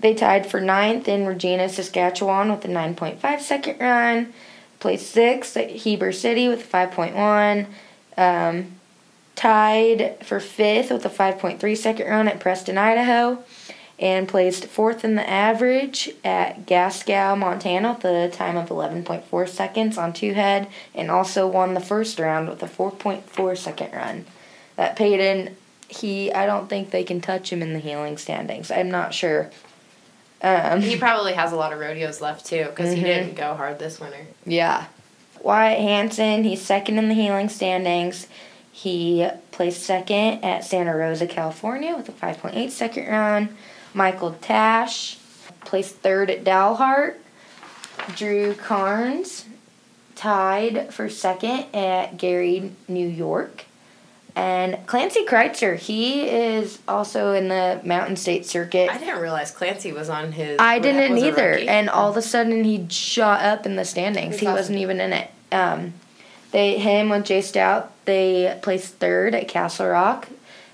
they 0.00 0.12
tied 0.12 0.44
for 0.44 0.60
ninth 0.60 1.06
in 1.06 1.24
Regina, 1.24 1.68
Saskatchewan 1.68 2.50
with 2.50 2.64
a 2.64 2.68
9.5 2.68 3.38
second 3.38 3.78
run. 3.78 4.32
Placed 4.80 5.08
sixth 5.12 5.56
at 5.56 5.70
Heber 5.70 6.10
City 6.10 6.48
with 6.48 6.62
a 6.62 6.76
5.1. 6.76 7.66
Tied 9.34 10.16
for 10.24 10.38
fifth 10.40 10.90
with 10.90 11.04
a 11.06 11.10
5.3 11.10 11.76
second 11.76 12.06
run 12.06 12.28
at 12.28 12.38
Preston, 12.38 12.76
Idaho, 12.78 13.42
and 13.98 14.28
placed 14.28 14.66
fourth 14.66 15.04
in 15.04 15.14
the 15.14 15.28
average 15.28 16.10
at 16.24 16.66
Gaskell, 16.66 17.36
Montana 17.36 17.94
with 17.94 18.04
a 18.04 18.28
time 18.30 18.56
of 18.56 18.68
11.4 18.68 19.48
seconds 19.48 19.96
on 19.96 20.12
two 20.12 20.34
head, 20.34 20.68
and 20.94 21.10
also 21.10 21.46
won 21.48 21.74
the 21.74 21.80
first 21.80 22.18
round 22.18 22.48
with 22.48 22.62
a 22.62 22.66
4.4 22.68 23.56
second 23.56 23.92
run. 23.92 24.26
That 24.76 24.96
Peyton, 24.96 25.56
he, 25.88 26.32
I 26.32 26.46
don't 26.46 26.68
think 26.68 26.90
they 26.90 27.04
can 27.04 27.20
touch 27.20 27.50
him 27.52 27.62
in 27.62 27.72
the 27.72 27.78
heeling 27.80 28.18
standings. 28.18 28.70
I'm 28.70 28.90
not 28.90 29.14
sure. 29.14 29.50
Um, 30.42 30.80
he 30.82 30.96
probably 30.98 31.32
has 31.34 31.52
a 31.52 31.56
lot 31.56 31.72
of 31.72 31.78
rodeos 31.78 32.20
left 32.20 32.46
too 32.46 32.64
because 32.66 32.92
he 32.92 33.00
Mhm. 33.00 33.04
didn't 33.04 33.34
go 33.36 33.54
hard 33.54 33.78
this 33.78 34.00
winter. 34.00 34.26
Yeah. 34.44 34.86
Wyatt 35.40 35.78
Hansen, 35.80 36.44
he's 36.44 36.60
second 36.62 36.98
in 36.98 37.08
the 37.08 37.14
heeling 37.14 37.48
standings. 37.48 38.26
He 38.72 39.28
placed 39.50 39.82
second 39.82 40.42
at 40.42 40.64
Santa 40.64 40.96
Rosa, 40.96 41.26
California 41.26 41.94
with 41.94 42.08
a 42.08 42.12
5.8 42.12 42.70
second 42.70 43.06
run. 43.06 43.56
Michael 43.92 44.32
Tash 44.40 45.18
placed 45.64 45.96
third 45.96 46.30
at 46.30 46.42
Dalhart. 46.42 47.16
Drew 48.16 48.54
Carnes 48.54 49.44
tied 50.16 50.92
for 50.92 51.08
second 51.08 51.66
at 51.74 52.16
Gerry, 52.16 52.72
New 52.88 53.06
York. 53.06 53.66
And 54.34 54.86
Clancy 54.86 55.26
Kreitzer, 55.26 55.76
he 55.76 56.26
is 56.26 56.78
also 56.88 57.32
in 57.32 57.48
the 57.48 57.80
Mountain 57.84 58.16
State 58.16 58.46
Circuit. 58.46 58.88
I 58.90 58.96
didn't 58.96 59.20
realize 59.20 59.50
Clancy 59.50 59.92
was 59.92 60.08
on 60.08 60.32
his. 60.32 60.56
I 60.58 60.78
didn't 60.78 61.18
either. 61.18 61.58
And 61.58 61.90
all 61.90 62.08
of 62.08 62.16
a 62.16 62.22
sudden, 62.22 62.64
he 62.64 62.86
shot 62.88 63.42
up 63.42 63.66
in 63.66 63.76
the 63.76 63.84
standings. 63.84 64.38
He 64.38 64.46
awesome. 64.46 64.56
wasn't 64.56 64.78
even 64.78 65.00
in 65.00 65.12
it. 65.12 65.30
Um, 65.52 65.92
they 66.50 66.78
him 66.78 67.10
with 67.10 67.26
Jay 67.26 67.42
Stout. 67.42 67.91
They 68.04 68.58
placed 68.62 68.94
third 68.94 69.34
at 69.34 69.48
Castle 69.48 69.88
Rock. 69.88 70.28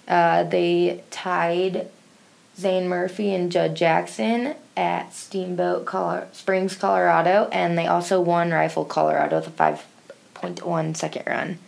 Uh, 0.07 0.45
they 0.45 1.03
tied 1.11 1.89
Zane 2.57 2.89
Murphy 2.89 3.35
and 3.35 3.53
Judd 3.53 3.75
Jackson 3.75 4.55
at 4.77 5.13
Steamboat 5.13 5.89
Springs, 6.33 6.77
Colorado, 6.77 7.49
and 7.53 7.77
they 7.77 7.87
also 7.87 8.21
won 8.21 8.51
Rifle, 8.51 8.85
Colorado, 8.85 9.37
with 9.37 9.49
a 9.49 9.51
five 9.51 9.87
point 10.35 10.65
one 10.65 10.95
second 10.95 11.25
run. 11.27 11.59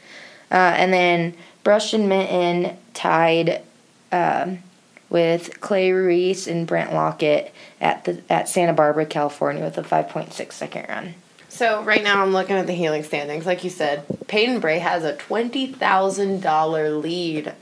Uh, 0.50 0.74
and 0.76 0.92
then 0.92 1.34
Brush 1.62 1.92
and 1.92 2.08
Mitten 2.08 2.76
tied 2.94 3.62
um, 4.10 4.60
with 5.08 5.60
Clay 5.60 5.92
Ruiz 5.92 6.46
and 6.46 6.66
Brent 6.66 6.92
Lockett 6.92 7.52
at 7.80 8.04
the 8.04 8.22
at 8.30 8.48
Santa 8.48 8.72
Barbara, 8.72 9.06
California, 9.06 9.62
with 9.62 9.78
a 9.78 9.82
5.6 9.82 10.52
second 10.52 10.86
run. 10.88 11.14
So 11.50 11.82
right 11.82 12.02
now 12.02 12.22
I'm 12.22 12.32
looking 12.32 12.56
at 12.56 12.66
the 12.66 12.72
heeling 12.72 13.02
standings. 13.02 13.44
Like 13.44 13.64
you 13.64 13.70
said, 13.70 14.04
Peyton 14.28 14.60
Bray 14.60 14.78
has 14.78 15.04
a 15.04 15.16
twenty 15.16 15.66
thousand 15.66 16.40
dollar 16.40 16.90
lead 16.90 17.52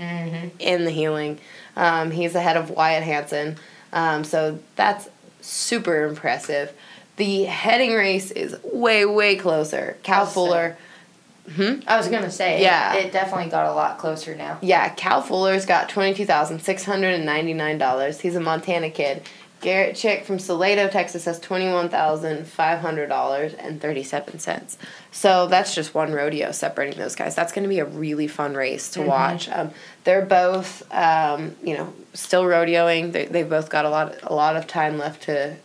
in 0.58 0.84
the 0.84 0.90
heeling. 0.90 1.38
Um, 1.74 2.10
he's 2.10 2.34
ahead 2.34 2.56
of 2.56 2.70
Wyatt 2.70 3.02
Hansen, 3.02 3.56
um, 3.92 4.24
so 4.24 4.58
that's 4.76 5.08
super 5.40 6.04
impressive. 6.06 6.72
The 7.16 7.44
heading 7.44 7.94
race 7.94 8.30
is 8.30 8.56
way 8.62 9.04
way 9.04 9.36
closer. 9.36 9.96
Cal. 10.02 10.26
Fuller. 10.26 10.76
I 11.58 11.96
was 11.96 12.08
gonna 12.08 12.30
say, 12.30 12.60
Yeah. 12.62 12.92
it 12.94 13.10
definitely 13.10 13.50
got 13.50 13.64
a 13.66 13.72
lot 13.72 13.96
closer 13.96 14.34
now. 14.34 14.58
Yeah, 14.60 14.90
Cal 14.90 15.22
Fuller's 15.22 15.64
got 15.64 15.88
twenty 15.88 16.12
two 16.12 16.26
thousand 16.26 16.60
six 16.60 16.84
hundred 16.84 17.14
and 17.14 17.24
ninety 17.24 17.54
nine 17.54 17.78
dollars. 17.78 18.20
He's 18.20 18.36
a 18.36 18.40
Montana 18.40 18.90
kid. 18.90 19.22
Garrett 19.60 19.96
Chick 19.96 20.24
from 20.24 20.38
Salado, 20.38 20.88
Texas, 20.88 21.24
has 21.24 21.40
twenty 21.40 21.68
one 21.72 21.88
thousand 21.88 22.46
five 22.46 22.78
hundred 22.78 23.08
dollars 23.08 23.54
and 23.54 23.80
thirty 23.80 24.04
seven 24.04 24.38
cents. 24.38 24.78
So 25.10 25.48
that's 25.48 25.74
just 25.74 25.94
one 25.94 26.12
rodeo 26.12 26.52
separating 26.52 26.98
those 26.98 27.16
guys. 27.16 27.34
That's 27.34 27.52
going 27.52 27.64
to 27.64 27.68
be 27.68 27.80
a 27.80 27.84
really 27.84 28.28
fun 28.28 28.54
race 28.54 28.90
to 28.92 29.02
watch. 29.02 29.48
Um, 29.48 29.70
they're 30.04 30.24
both, 30.24 30.82
um, 30.94 31.56
you 31.62 31.76
know, 31.76 31.92
still 32.14 32.44
rodeoing. 32.44 33.12
They 33.12 33.26
they've 33.26 33.48
both 33.48 33.68
got 33.68 33.84
a 33.84 33.90
lot 33.90 34.16
a 34.22 34.34
lot 34.34 34.56
of 34.56 34.66
time 34.66 34.96
left 34.96 35.24
to 35.24 35.56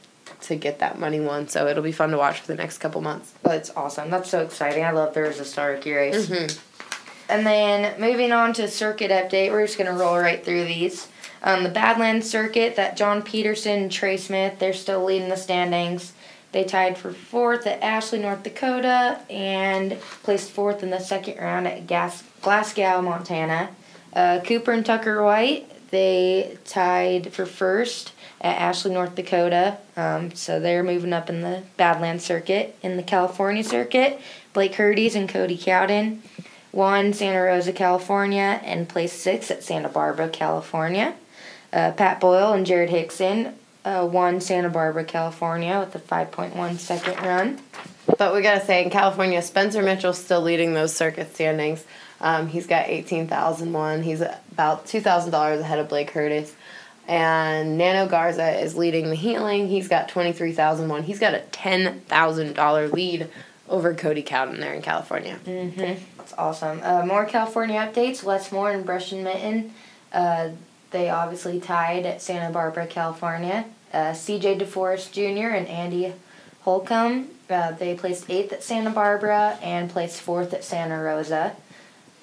to 0.42 0.56
get 0.56 0.80
that 0.80 1.00
money 1.00 1.20
won. 1.20 1.48
So 1.48 1.68
it'll 1.68 1.84
be 1.84 1.92
fun 1.92 2.10
to 2.12 2.18
watch 2.18 2.40
for 2.42 2.48
the 2.48 2.56
next 2.56 2.80
couple 2.80 3.02
months. 3.02 3.34
That's 3.44 3.70
awesome. 3.76 4.10
That's 4.10 4.30
so 4.30 4.42
exciting. 4.42 4.84
I 4.84 4.92
love 4.92 5.14
there's 5.14 5.40
a 5.40 5.46
Star 5.46 5.72
Rookie 5.72 5.92
race. 5.94 6.30
And 7.30 7.46
then 7.46 8.00
moving 8.02 8.32
on 8.32 8.54
to 8.54 8.68
circuit 8.68 9.10
update, 9.10 9.52
we're 9.52 9.66
just 9.66 9.78
gonna 9.78 9.94
roll 9.94 10.18
right 10.18 10.44
through 10.44 10.66
these. 10.66 11.08
Um, 11.44 11.64
the 11.64 11.70
Badlands 11.70 12.30
circuit, 12.30 12.78
that 12.78 12.96
John 12.96 13.22
Peterson 13.22 13.84
and 13.84 13.92
Trey 13.92 14.18
Smith, 14.18 14.60
they're 14.60 14.74
still 14.74 15.04
leading 15.04 15.30
the 15.30 15.36
standings. 15.36 16.14
They 16.54 16.64
tied 16.64 16.98
for 16.98 17.12
fourth 17.12 17.66
at 17.68 17.82
Ashley, 17.82 18.20
North 18.20 18.44
Dakota, 18.44 19.20
and 19.30 20.00
placed 20.22 20.52
fourth 20.52 20.84
in 20.84 20.92
the 20.92 21.00
second 21.00 21.38
round 21.40 21.68
at 21.68 21.88
Gas- 21.88 22.24
Glasgow, 22.42 23.02
Montana. 23.02 23.72
Uh, 24.14 24.40
Cooper 24.46 24.72
and 24.72 24.86
Tucker 24.86 25.24
White, 25.24 25.70
they 25.90 26.58
tied 26.66 27.34
for 27.34 27.46
first 27.46 28.14
at 28.40 28.56
Ashley, 28.58 28.94
North 28.94 29.16
Dakota. 29.16 29.78
Um, 29.98 30.34
so 30.36 30.60
they're 30.60 30.84
moving 30.84 31.12
up 31.12 31.30
in 31.30 31.42
the 31.42 31.64
Badlands 31.76 32.24
circuit. 32.24 32.78
In 32.84 32.98
the 32.98 33.04
California 33.04 33.64
circuit, 33.64 34.22
Blake 34.54 34.74
Hirdes 34.74 35.16
and 35.16 35.28
Cody 35.28 35.58
Cowden 35.58 36.22
won 36.72 37.14
Santa 37.14 37.42
Rosa, 37.42 37.74
California, 37.74 38.62
and 38.64 38.88
placed 38.88 39.20
sixth 39.20 39.50
at 39.50 39.64
Santa 39.64 39.90
Barbara, 39.90 40.30
California. 40.30 41.16
Uh, 41.74 41.92
Pat 41.92 42.20
Boyle 42.20 42.54
and 42.54 42.66
Jared 42.66 42.92
Hickson 42.92 43.56
uh, 43.84 44.08
won 44.10 44.40
Santa 44.40 44.70
Barbara, 44.70 45.04
California 45.04 45.80
with 45.80 45.96
a 45.96 46.00
5.1 46.00 46.78
second 46.78 47.18
run. 47.26 47.60
But 48.18 48.34
we 48.34 48.42
gotta 48.42 48.64
say, 48.64 48.84
in 48.84 48.90
California, 48.90 49.42
Spencer 49.42 49.82
Mitchell's 49.82 50.18
still 50.18 50.42
leading 50.42 50.74
those 50.74 50.94
circuit 50.96 51.34
standings. 51.34 51.84
Um, 52.22 52.48
he's 52.48 52.68
got 52.68 52.88
eighteen 52.88 53.28
thousand 53.28 53.74
one. 53.74 54.04
He's 54.04 54.22
about 54.22 54.86
two 54.86 55.02
thousand 55.02 55.32
dollars 55.32 55.60
ahead 55.62 55.80
of 55.80 55.90
Blake 55.90 56.10
Curtis, 56.10 56.54
and 57.08 57.78
Nano 57.78 58.08
Garza 58.08 58.60
is 58.62 58.76
leading 58.76 59.10
the 59.10 59.16
heeling. 59.16 59.68
He's 59.68 59.88
got 59.88 60.10
twenty 60.10 60.32
three 60.32 60.52
thousand 60.54 60.90
one. 60.90 61.04
He's 61.04 61.20
got 61.20 61.34
a 61.34 61.40
ten 61.52 62.02
thousand 62.02 62.54
dollar 62.56 62.88
lead 62.88 63.30
over 63.70 63.94
Cody 63.94 64.22
Cowden 64.22 64.60
there 64.60 64.74
in 64.74 64.82
California. 64.82 65.40
That's 66.18 66.34
awesome. 66.38 66.82
Uh, 66.84 67.06
more 67.06 67.26
California 67.26 67.76
updates. 67.80 68.24
Les 68.24 68.52
Moore 68.52 68.72
and 68.72 68.86
Brush 68.86 69.12
and 69.12 69.24
Mitten. 69.24 69.74
Uh, 70.12 70.50
they 70.94 71.10
obviously 71.10 71.60
tied 71.60 72.06
at 72.06 72.22
Santa 72.22 72.54
Barbara, 72.54 72.88
California. 72.88 73.66
Uh, 73.92 74.12
CJ 74.12 74.60
DeForest 74.60 75.12
Jr. 75.12 75.54
and 75.54 75.68
Andy 75.68 76.14
Holcomb. 76.62 77.30
Uh, 77.50 77.72
they 77.72 77.96
placed 77.96 78.30
eighth 78.30 78.54
at 78.54 78.64
Santa 78.64 78.92
Barbara 78.92 79.60
and 79.62 79.90
placed 79.90 80.22
fourth 80.22 80.54
at 80.54 80.64
Santa 80.64 80.98
Rosa. 80.98 81.56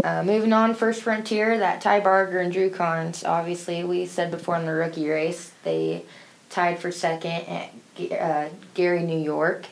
Uh, 0.02 0.22
moving 0.22 0.52
on, 0.54 0.74
First 0.74 1.02
Frontier, 1.02 1.58
that 1.58 1.82
Ty 1.82 2.00
Barger 2.00 2.38
and 2.38 2.50
Drew 2.50 2.70
Carnes. 2.70 3.22
Obviously, 3.22 3.84
we 3.84 4.06
said 4.06 4.30
before 4.30 4.56
in 4.56 4.64
the 4.64 4.72
rookie 4.72 5.08
race, 5.08 5.52
they 5.62 6.04
tied 6.48 6.78
for 6.78 6.90
second 6.90 7.46
at 7.46 7.70
uh, 8.12 8.48
Gerry, 8.74 9.02
New 9.02 9.18
York. 9.18 9.66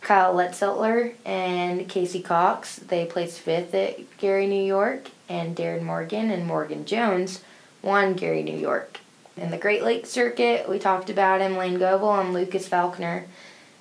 Kyle 0.00 0.34
Letzeltler 0.34 1.14
and 1.24 1.88
Casey 1.88 2.20
Cox, 2.22 2.76
they 2.76 3.06
placed 3.06 3.38
fifth 3.40 3.74
at 3.74 3.98
Gerry, 4.18 4.46
New 4.46 4.62
York. 4.62 5.08
And 5.28 5.56
Darren 5.56 5.82
Morgan 5.82 6.30
and 6.30 6.46
Morgan 6.46 6.84
Jones 6.84 7.42
won 7.82 8.16
Gerry, 8.16 8.42
New 8.42 8.56
York. 8.56 9.00
In 9.36 9.50
the 9.50 9.58
Great 9.58 9.82
Lakes 9.82 10.10
Circuit, 10.10 10.68
we 10.68 10.78
talked 10.78 11.10
about 11.10 11.40
him, 11.40 11.56
Lane 11.56 11.78
Goebel 11.78 12.20
and 12.20 12.34
Lucas 12.34 12.68
Falconer 12.68 13.24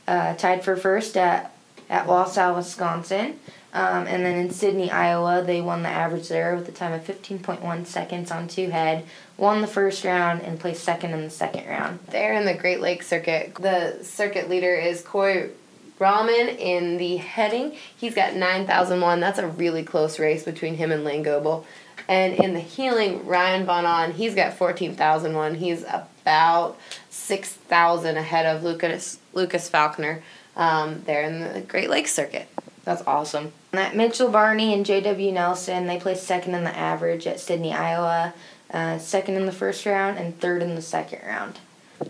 uh, 0.07 0.33
tied 0.35 0.63
for 0.63 0.75
first 0.75 1.17
at, 1.17 1.53
at 1.89 2.07
Wausau, 2.07 2.55
Wisconsin. 2.55 3.39
Um, 3.73 4.05
and 4.07 4.25
then 4.25 4.37
in 4.37 4.51
Sidney, 4.51 4.91
Iowa, 4.91 5.43
they 5.45 5.61
won 5.61 5.83
the 5.83 5.89
average 5.89 6.27
there 6.27 6.55
with 6.55 6.67
a 6.67 6.73
time 6.73 6.91
of 6.91 7.05
15.1 7.05 7.85
seconds 7.85 8.29
on 8.29 8.47
two 8.47 8.69
head, 8.69 9.05
won 9.37 9.61
the 9.61 9.67
first 9.67 10.03
round, 10.03 10.41
and 10.41 10.59
placed 10.59 10.83
second 10.83 11.13
in 11.13 11.21
the 11.21 11.29
second 11.29 11.67
round. 11.67 11.99
There 12.09 12.33
in 12.33 12.45
the 12.45 12.53
Great 12.53 12.81
Lakes 12.81 13.07
circuit, 13.07 13.55
the 13.55 14.03
circuit 14.03 14.49
leader 14.49 14.75
is 14.75 15.01
Coy 15.01 15.51
Rahman 15.99 16.49
in 16.49 16.97
the 16.97 17.17
heading. 17.17 17.77
He's 17.95 18.15
got 18.15 18.35
9,001. 18.35 19.19
That's 19.19 19.39
a 19.39 19.47
really 19.47 19.83
close 19.83 20.19
race 20.19 20.43
between 20.43 20.75
him 20.75 20.91
and 20.91 21.05
Lane 21.05 21.23
Goebel. 21.23 21.65
And 22.11 22.33
in 22.33 22.53
the 22.53 22.59
heeling, 22.59 23.25
Ryan 23.25 23.65
Von 23.65 23.85
On, 23.85 24.11
he's 24.11 24.35
got 24.35 24.53
14,001. 24.55 25.55
He's 25.55 25.83
about 25.83 26.77
6,000 27.09 28.17
ahead 28.17 28.45
of 28.45 28.63
Lucas, 28.63 29.17
Lucas 29.31 29.69
Falconer 29.69 30.21
um, 30.57 31.03
there 31.05 31.23
in 31.23 31.53
the 31.53 31.61
Great 31.61 31.89
Lakes 31.89 32.11
circuit. 32.11 32.49
That's 32.83 33.01
awesome. 33.07 33.53
That 33.71 33.95
Mitchell 33.95 34.27
Barney 34.27 34.73
and 34.73 34.85
J.W. 34.85 35.31
Nelson, 35.31 35.87
they 35.87 35.97
placed 36.01 36.23
second 36.23 36.53
in 36.53 36.65
the 36.65 36.77
average 36.77 37.27
at 37.27 37.39
Sidney, 37.39 37.71
Iowa, 37.71 38.33
uh, 38.71 38.97
second 38.97 39.35
in 39.35 39.45
the 39.45 39.53
first 39.53 39.85
round, 39.85 40.17
and 40.17 40.37
third 40.37 40.61
in 40.61 40.75
the 40.75 40.81
second 40.81 41.21
round. 41.25 41.59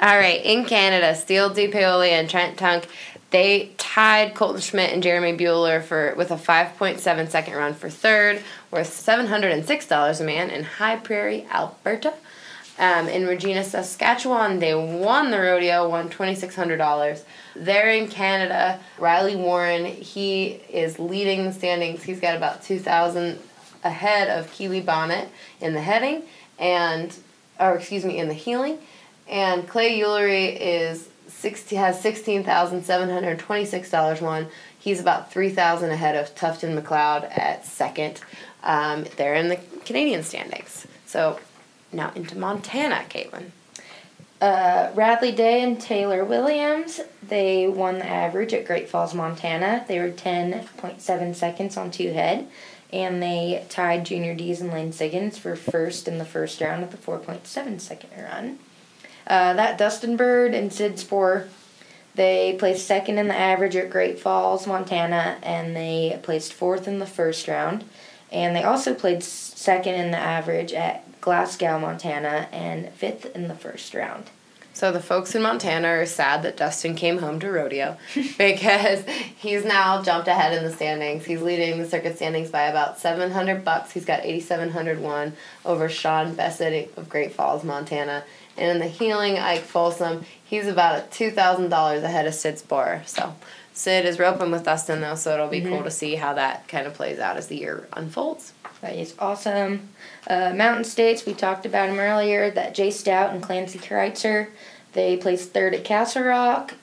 All 0.02 0.18
right, 0.18 0.44
in 0.44 0.66
Canada, 0.66 1.14
Steele 1.14 1.52
DiPaoli 1.52 2.10
and 2.10 2.28
Trent 2.28 2.58
Tunk, 2.58 2.88
they 3.32 3.72
tied 3.78 4.36
Colton 4.36 4.62
Schmidt 4.62 4.92
and 4.92 5.02
Jeremy 5.02 5.36
Bueller 5.38 5.82
for 5.82 6.14
with 6.16 6.32
a 6.32 6.36
5.7 6.36 7.30
second 7.30 7.56
run 7.56 7.74
for 7.74 7.90
third, 7.90 8.42
worth 8.70 8.90
$706 8.90 10.22
a 10.22 10.24
man 10.24 10.50
in 10.50 10.64
High 10.64 10.98
Prairie, 10.98 11.48
Alberta. 11.52 12.14
Um, 12.80 13.08
in 13.08 13.28
Regina, 13.28 13.64
Saskatchewan, 13.64 14.60
they 14.60 14.74
won 14.74 15.30
the 15.30 15.40
rodeo, 15.40 15.88
won 15.88 16.10
$2,600. 16.10 17.24
There 17.56 17.92
in 17.92 18.08
Canada, 18.08 18.80
Riley 18.98 19.36
Warren, 19.36 19.86
he 19.86 20.62
is 20.70 20.98
leading 20.98 21.46
the 21.46 21.54
standings. 21.54 22.02
He's 22.04 22.20
got 22.20 22.36
about 22.36 22.64
2,000 22.64 23.38
ahead 23.84 24.30
of 24.30 24.52
Keely 24.52 24.82
Bonnet 24.82 25.30
in 25.60 25.74
the 25.74 25.82
heading, 25.82 26.24
and, 26.58 27.16
or 27.60 27.76
excuse 27.76 28.04
me, 28.04 28.18
in 28.18 28.28
the 28.28 28.34
heeling. 28.34 28.80
And 29.30 29.68
Clay 29.68 30.00
Eulery 30.00 30.58
is 30.60 31.08
60, 31.42 31.76
has 31.76 32.02
$16,726 32.04 34.22
won. 34.22 34.48
He's 34.78 35.00
about 35.00 35.32
3000 35.32 35.90
ahead 35.90 36.16
of 36.16 36.36
Tufton 36.36 36.80
McLeod 36.80 37.36
at 37.38 37.66
second. 37.66 38.22
Um, 38.64 39.06
they're 39.18 39.34
in 39.34 39.50
the 39.50 39.58
Canadian 39.86 40.22
standings. 40.24 40.86
So 41.06 41.40
now 41.92 42.12
into 42.16 42.38
Montana, 42.38 43.04
Kaitlin. 43.10 43.52
Uh, 44.40 44.92
Radley 44.96 45.32
Day 45.32 45.62
and 45.62 45.80
Taylor 45.80 46.26
Williams, 46.26 47.00
they 47.22 47.68
won 47.68 48.00
the 48.00 48.08
average 48.08 48.54
at 48.54 48.66
Great 48.66 48.90
Falls, 48.90 49.14
Montana. 49.14 49.86
They 49.88 50.00
were 50.00 50.10
10.7 50.10 51.36
seconds 51.36 51.78
on 51.78 51.92
two 51.92 52.12
head, 52.12 52.48
and 52.92 53.22
they 53.22 53.64
tied 53.70 54.06
Junior 54.06 54.34
Dees 54.34 54.62
and 54.62 54.72
Lane 54.72 54.92
Siggins 54.92 55.38
for 55.38 55.56
first 55.56 56.08
in 56.08 56.18
the 56.18 56.26
first 56.26 56.60
round 56.60 56.82
with 56.82 56.94
a 56.94 56.98
4.7 56.98 57.80
second 57.80 58.10
run. 58.18 58.58
Uh, 59.28 59.54
that 59.54 59.78
Dustin 59.78 60.18
Bird 60.18 60.54
and 60.54 60.72
Sid 60.72 61.00
Spore, 61.00 61.48
They 62.16 62.56
placed 62.60 62.86
second 62.86 63.18
in 63.18 63.28
the 63.28 63.38
average 63.38 63.76
at 63.76 63.90
Great 63.90 64.20
Falls, 64.20 64.68
Montana, 64.68 65.38
and 65.44 65.76
they 65.76 66.20
placed 66.24 66.52
fourth 66.54 66.88
in 66.88 67.00
the 67.00 67.06
first 67.06 67.48
round. 67.48 67.86
And 68.32 68.56
they 68.56 68.64
also 68.64 68.94
played 68.94 69.24
second 69.24 69.96
in 69.96 70.12
the 70.12 70.18
average 70.18 70.74
at 70.74 71.22
Glasgow, 71.22 71.80
Montana, 71.80 72.50
and 72.52 72.90
fifth 72.94 73.34
in 73.36 73.48
the 73.48 73.56
first 73.56 73.94
round. 73.94 74.30
So 74.74 74.92
the 74.92 75.02
folks 75.02 75.36
in 75.36 75.42
Montana 75.42 75.90
are 75.90 76.06
sad 76.06 76.44
that 76.44 76.56
Dustin 76.58 76.96
came 76.96 77.18
home 77.20 77.40
to 77.42 77.52
rodeo 77.52 77.98
because 78.38 79.04
he's 79.38 79.66
now 79.66 80.02
jumped 80.02 80.28
ahead 80.30 80.58
in 80.58 80.64
the 80.64 80.72
standings. 80.72 81.26
He's 81.26 81.42
leading 81.42 81.78
the 81.78 81.88
circuit 81.88 82.16
standings 82.16 82.50
by 82.50 82.64
about 82.64 82.98
700 82.98 83.66
bucks. 83.66 83.92
He's 83.92 84.06
got 84.06 84.26
8701 84.26 85.34
over 85.66 85.90
Sean 85.90 86.36
Bessett 86.36 86.98
of 86.98 87.10
Great 87.10 87.34
Falls, 87.34 87.64
Montana. 87.64 88.24
And 88.58 88.72
in 88.72 88.80
the 88.80 88.88
heeling, 88.88 89.38
Ike 89.38 89.62
Folsom, 89.62 90.26
he's 90.44 90.68
about 90.68 91.12
$2,000 91.12 92.04
ahead 92.04 92.28
of 92.28 92.34
Sid 92.34 92.56
Sporer. 92.56 93.06
So 93.08 93.34
Sid 93.74 94.06
is 94.06 94.20
roping 94.20 94.52
with 94.52 94.64
Dustin 94.64 95.02
though, 95.02 95.16
so 95.16 95.34
it'll 95.34 95.48
be 95.48 95.62
mm-hmm. 95.62 95.70
cool 95.70 95.84
to 95.84 95.92
see 95.92 96.16
how 96.16 96.34
that 96.34 96.68
kind 96.68 96.86
of 96.86 96.94
plays 96.94 97.20
out 97.20 97.38
as 97.38 97.48
the 97.48 97.58
year 97.58 97.88
unfolds. 97.94 98.54
That 98.82 98.96
is 98.96 99.16
awesome. 99.20 99.90
Uh, 100.28 100.54
Mountain 100.56 100.86
States, 100.86 101.26
we 101.26 101.34
talked 101.34 101.66
about 101.66 101.90
him 101.90 102.00
earlier. 102.00 102.50
That 102.50 102.76
Jay 102.76 102.92
Stout 102.92 103.32
and 103.32 103.42
Clancy 103.42 103.80
Kreitzer, 103.80 104.48
they 104.94 105.18
placed 105.18 105.52
third 105.52 105.74
at 105.74 105.84
Castle 105.84 106.24
Rock, 106.24 106.74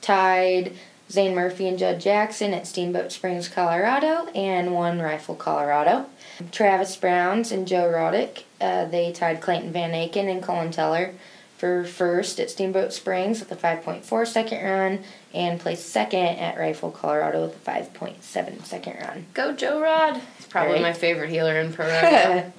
tied 0.00 0.72
Zane 1.10 1.34
Murphy 1.34 1.68
and 1.68 1.78
Judd 1.78 2.00
Jackson 2.00 2.54
at 2.54 2.66
Steamboat 2.66 3.12
Springs, 3.12 3.48
Colorado, 3.48 4.26
and 4.34 4.72
One 4.72 5.00
Rifle, 5.00 5.34
Colorado. 5.34 6.06
Travis 6.50 6.96
Browns 6.96 7.52
and 7.52 7.68
Joe 7.68 7.84
Roddick, 7.84 8.42
uh, 8.60 8.86
they 8.86 9.12
tied 9.12 9.40
Clayton 9.40 9.72
Van 9.72 9.92
Aken 9.92 10.30
and 10.30 10.42
Colin 10.42 10.70
Teller 10.72 11.14
for 11.56 11.84
first 11.84 12.40
at 12.40 12.50
Steamboat 12.50 12.92
Springs 12.92 13.40
with 13.40 13.52
a 13.52 13.56
5.4 13.56 14.26
second 14.26 14.64
run 14.64 15.04
and 15.32 15.60
placed 15.60 15.88
second 15.88 16.36
at 16.36 16.58
Rifle, 16.58 16.90
Colorado 16.90 17.42
with 17.46 17.66
a 17.66 17.70
5.7 17.70 18.64
second 18.64 18.96
run. 19.00 19.26
Go 19.34 19.54
Joe 19.54 19.80
Rod! 19.80 20.20
He's 20.36 20.46
probably 20.46 20.74
right. 20.74 20.82
my 20.82 20.92
favorite 20.92 21.30
heeler 21.30 21.58
in 21.60 21.72
pro 21.72 21.86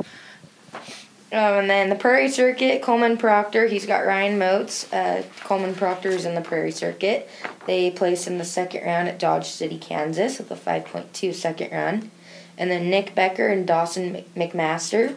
Oh, 1.38 1.60
and 1.60 1.70
then 1.70 1.90
the 1.90 1.98
Prairie 1.98 2.30
Circuit, 2.30 2.82
Coleman 2.82 3.18
Proctor. 3.18 3.68
He's 3.68 3.86
got 3.86 4.06
Ryan 4.06 4.40
Motes. 4.40 4.92
Uh, 4.94 5.22
Coleman 5.44 5.76
Proctor's 5.76 6.24
in 6.24 6.34
the 6.34 6.40
Prairie 6.40 6.72
Circuit. 6.72 7.28
They 7.68 7.92
placed 7.92 8.26
in 8.26 8.38
the 8.38 8.46
second 8.46 8.86
round 8.86 9.10
at 9.10 9.20
Dodge 9.20 9.50
City, 9.50 9.78
Kansas, 9.78 10.38
with 10.38 10.50
a 10.50 10.56
5.2 10.56 11.34
second 11.34 11.74
run. 11.74 12.10
And 12.58 12.72
then 12.72 12.90
Nick 12.90 13.16
Becker 13.16 13.50
and 13.50 13.68
Dawson 13.68 14.24
McMaster. 14.34 15.14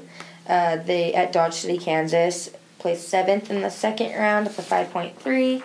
Uh, 0.48 0.78
they 0.78 1.14
at 1.14 1.32
Dodge 1.32 1.54
City, 1.54 1.78
Kansas, 1.78 2.50
placed 2.80 3.08
seventh 3.08 3.48
in 3.48 3.62
the 3.62 3.70
second 3.70 4.10
round 4.18 4.48
with 4.48 4.58
a 4.58 4.62
5.3. 4.62 5.62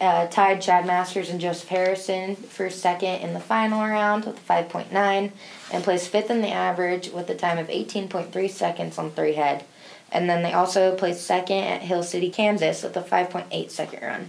Uh, 0.00 0.28
tied 0.28 0.62
Chad 0.62 0.86
Masters 0.86 1.30
and 1.30 1.40
Joseph 1.40 1.68
Harrison 1.68 2.36
for 2.36 2.70
second 2.70 3.22
in 3.22 3.34
the 3.34 3.40
final 3.40 3.82
round 3.82 4.24
with 4.24 4.38
a 4.38 4.52
5.9, 4.52 5.32
and 5.72 5.84
placed 5.84 6.08
fifth 6.08 6.30
in 6.30 6.42
the 6.42 6.48
average 6.48 7.10
with 7.10 7.28
a 7.28 7.34
time 7.34 7.58
of 7.58 7.66
18.3 7.66 8.48
seconds 8.48 8.96
on 8.96 9.10
three 9.10 9.34
head. 9.34 9.64
And 10.12 10.28
then 10.28 10.42
they 10.42 10.52
also 10.52 10.96
placed 10.96 11.24
second 11.24 11.62
at 11.62 11.82
Hill 11.82 12.02
City, 12.02 12.30
Kansas 12.30 12.82
with 12.82 12.96
a 12.96 13.02
5.8 13.02 13.70
second 13.70 14.02
run. 14.02 14.28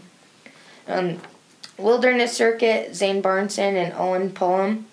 Um, 0.87 1.21
Wilderness 1.77 2.33
Circuit, 2.33 2.95
Zane 2.95 3.23
Barnson 3.23 3.75
and 3.75 3.93
Owen 3.93 4.29
Pullum. 4.29 4.83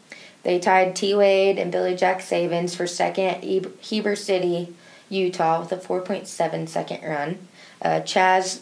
They 0.42 0.58
tied 0.58 0.96
T 0.96 1.14
Wade 1.14 1.58
and 1.58 1.70
Billie 1.70 1.96
Jack 1.96 2.20
Saebens 2.20 2.74
for 2.74 2.86
second 2.86 3.24
at 3.24 3.44
Heber 3.44 4.16
City, 4.16 4.74
Utah 5.10 5.60
with 5.60 5.72
a 5.72 5.76
4.7 5.76 6.68
second 6.68 7.02
run. 7.02 7.48
Uh, 7.82 8.00
Chaz 8.00 8.60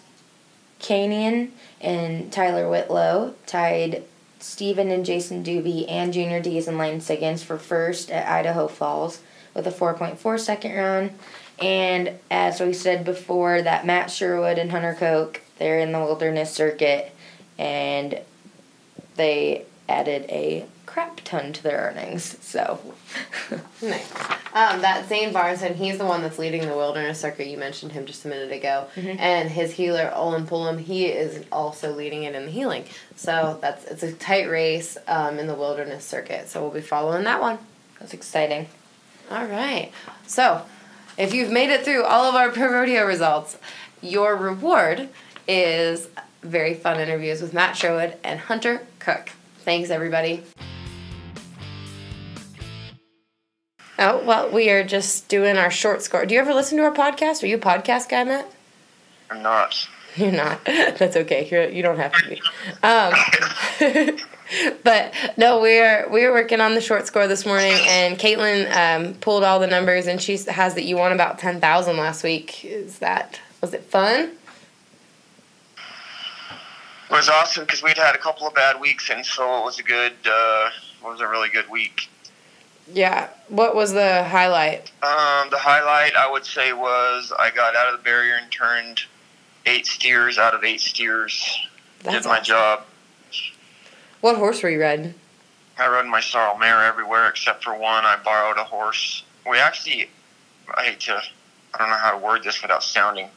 Kanian 0.80 1.50
and 1.80 2.32
Tyler 2.32 2.68
Whitlow 2.68 3.34
tied 3.46 4.02
Stephen 4.38 4.90
and 4.90 5.04
Jason 5.04 5.42
Doobie 5.42 5.90
and 5.90 6.12
Junior 6.12 6.40
Dees 6.40 6.68
and 6.68 6.78
Lane 6.78 7.00
Siggins 7.00 7.42
for 7.42 7.58
first 7.58 8.10
at 8.10 8.26
Idaho 8.28 8.68
Falls 8.68 9.20
with 9.54 9.66
a 9.66 9.70
4.4 9.70 10.38
second 10.38 10.74
run. 10.76 11.10
And 11.58 12.18
as 12.30 12.60
we 12.60 12.72
said 12.72 13.04
before, 13.04 13.62
that 13.62 13.86
Matt 13.86 14.10
Sherwood 14.10 14.58
and 14.58 14.70
Hunter 14.70 14.94
Koch, 14.98 15.40
they're 15.58 15.78
in 15.78 15.92
the 15.92 16.00
wilderness 16.00 16.52
circuit 16.52 17.12
and 17.58 18.20
they 19.16 19.64
added 19.88 20.26
a 20.28 20.66
crap 20.84 21.20
ton 21.24 21.52
to 21.52 21.62
their 21.62 21.78
earnings. 21.78 22.36
So 22.40 22.80
nice. 23.82 24.12
Um, 24.54 24.80
that 24.80 25.06
Zane 25.08 25.32
Barnson, 25.32 25.74
he's 25.74 25.98
the 25.98 26.06
one 26.06 26.22
that's 26.22 26.38
leading 26.38 26.62
the 26.62 26.74
wilderness 26.74 27.20
circuit. 27.20 27.48
You 27.48 27.58
mentioned 27.58 27.92
him 27.92 28.06
just 28.06 28.24
a 28.24 28.28
minute 28.28 28.52
ago, 28.52 28.86
mm-hmm. 28.94 29.18
and 29.18 29.50
his 29.50 29.72
heeler 29.72 30.10
Olin 30.14 30.46
Pullum, 30.46 30.80
he 30.80 31.06
is 31.06 31.44
also 31.52 31.92
leading 31.92 32.22
it 32.22 32.34
in 32.34 32.46
the 32.46 32.50
healing. 32.50 32.84
So 33.16 33.58
that's 33.60 33.84
it's 33.84 34.02
a 34.02 34.12
tight 34.12 34.48
race 34.48 34.96
um, 35.06 35.38
in 35.38 35.46
the 35.46 35.54
wilderness 35.54 36.06
circuit. 36.06 36.48
So 36.48 36.62
we'll 36.62 36.70
be 36.70 36.80
following 36.80 37.24
that 37.24 37.42
one. 37.42 37.58
That's 38.00 38.14
exciting. 38.14 38.68
All 39.30 39.44
right. 39.44 39.92
So 40.26 40.62
if 41.16 41.32
you've 41.32 41.50
made 41.50 41.70
it 41.70 41.84
through 41.84 42.04
all 42.04 42.24
of 42.24 42.34
our 42.34 42.50
pro 42.50 42.70
rodeo 42.70 43.06
results, 43.06 43.58
your 44.02 44.36
reward 44.36 45.08
is 45.48 46.08
very 46.42 46.74
fun 46.74 47.00
interviews 47.00 47.40
with 47.40 47.52
Matt 47.52 47.76
Sherwood 47.76 48.16
and 48.22 48.38
Hunter 48.38 48.86
Koch. 48.98 49.30
Thanks, 49.60 49.90
everybody. 49.90 50.44
Oh, 53.98 54.22
well, 54.24 54.50
we 54.50 54.68
are 54.70 54.84
just 54.84 55.28
doing 55.28 55.56
our 55.56 55.70
short 55.70 56.02
score. 56.02 56.26
Do 56.26 56.34
you 56.34 56.40
ever 56.40 56.52
listen 56.52 56.76
to 56.78 56.84
our 56.84 56.92
podcast? 56.92 57.42
Are 57.42 57.46
you 57.46 57.56
a 57.56 57.60
podcast 57.60 58.10
guy, 58.10 58.24
Matt? 58.24 58.50
I'm 59.30 59.42
not. 59.42 59.88
You're 60.16 60.32
not. 60.32 60.62
That's 60.66 61.16
okay. 61.16 61.48
You're, 61.50 61.68
you 61.70 61.82
don't 61.82 61.98
have 61.98 62.12
to 62.12 62.28
be. 62.28 62.42
Um, 62.82 64.18
but 64.84 65.14
no, 65.36 65.60
we're 65.60 66.08
we're 66.10 66.32
working 66.32 66.60
on 66.60 66.74
the 66.74 66.80
short 66.80 67.06
score 67.06 67.26
this 67.26 67.46
morning, 67.46 67.74
and 67.86 68.18
Kaitlin 68.18 68.70
um, 68.74 69.14
pulled 69.14 69.44
all 69.44 69.58
the 69.58 69.66
numbers, 69.66 70.06
and 70.06 70.20
she 70.20 70.36
has 70.36 70.74
that 70.74 70.84
you 70.84 70.96
won 70.96 71.12
about 71.12 71.38
ten 71.38 71.60
thousand 71.60 71.96
last 71.96 72.22
week. 72.22 72.64
Is 72.64 72.98
that 73.00 73.40
was 73.60 73.74
it 73.74 73.84
fun? 73.84 74.32
It 77.08 77.12
was 77.12 77.28
awesome 77.28 77.64
because 77.64 77.82
we'd 77.82 77.96
had 77.96 78.14
a 78.14 78.18
couple 78.18 78.46
of 78.46 78.54
bad 78.54 78.80
weeks, 78.80 79.10
and 79.10 79.24
so 79.24 79.60
it 79.60 79.64
was 79.64 79.78
a 79.78 79.82
good. 79.82 80.12
Uh, 80.24 80.70
it 81.00 81.04
was 81.04 81.20
a 81.20 81.28
really 81.28 81.48
good 81.48 81.68
week. 81.70 82.08
Yeah. 82.92 83.28
What 83.48 83.74
was 83.74 83.92
the 83.92 84.24
highlight? 84.24 84.92
Um, 85.02 85.50
the 85.50 85.58
highlight 85.58 86.14
I 86.14 86.30
would 86.30 86.44
say 86.44 86.72
was 86.72 87.32
I 87.36 87.50
got 87.50 87.74
out 87.74 87.92
of 87.92 87.98
the 87.98 88.04
barrier 88.04 88.34
and 88.40 88.50
turned 88.50 89.02
eight 89.66 89.86
steers 89.86 90.38
out 90.38 90.54
of 90.54 90.62
eight 90.64 90.80
steers. 90.80 91.58
That's 92.02 92.18
Did 92.18 92.28
my 92.28 92.38
awesome. 92.38 92.44
job. 92.44 92.84
What 94.20 94.36
horse 94.36 94.62
were 94.62 94.70
you 94.70 94.80
riding? 94.80 95.14
I 95.78 95.88
rode 95.88 96.06
my 96.06 96.20
sorrel 96.20 96.58
mare 96.58 96.82
everywhere 96.82 97.28
except 97.28 97.64
for 97.64 97.72
one. 97.72 98.04
I 98.04 98.16
borrowed 98.24 98.56
a 98.56 98.64
horse. 98.64 99.24
We 99.48 99.58
actually, 99.58 100.08
I 100.74 100.84
hate 100.84 101.00
to, 101.00 101.20
I 101.74 101.78
don't 101.78 101.90
know 101.90 101.96
how 101.96 102.12
to 102.12 102.18
word 102.18 102.42
this 102.42 102.62
without 102.62 102.82
sounding. 102.82 103.28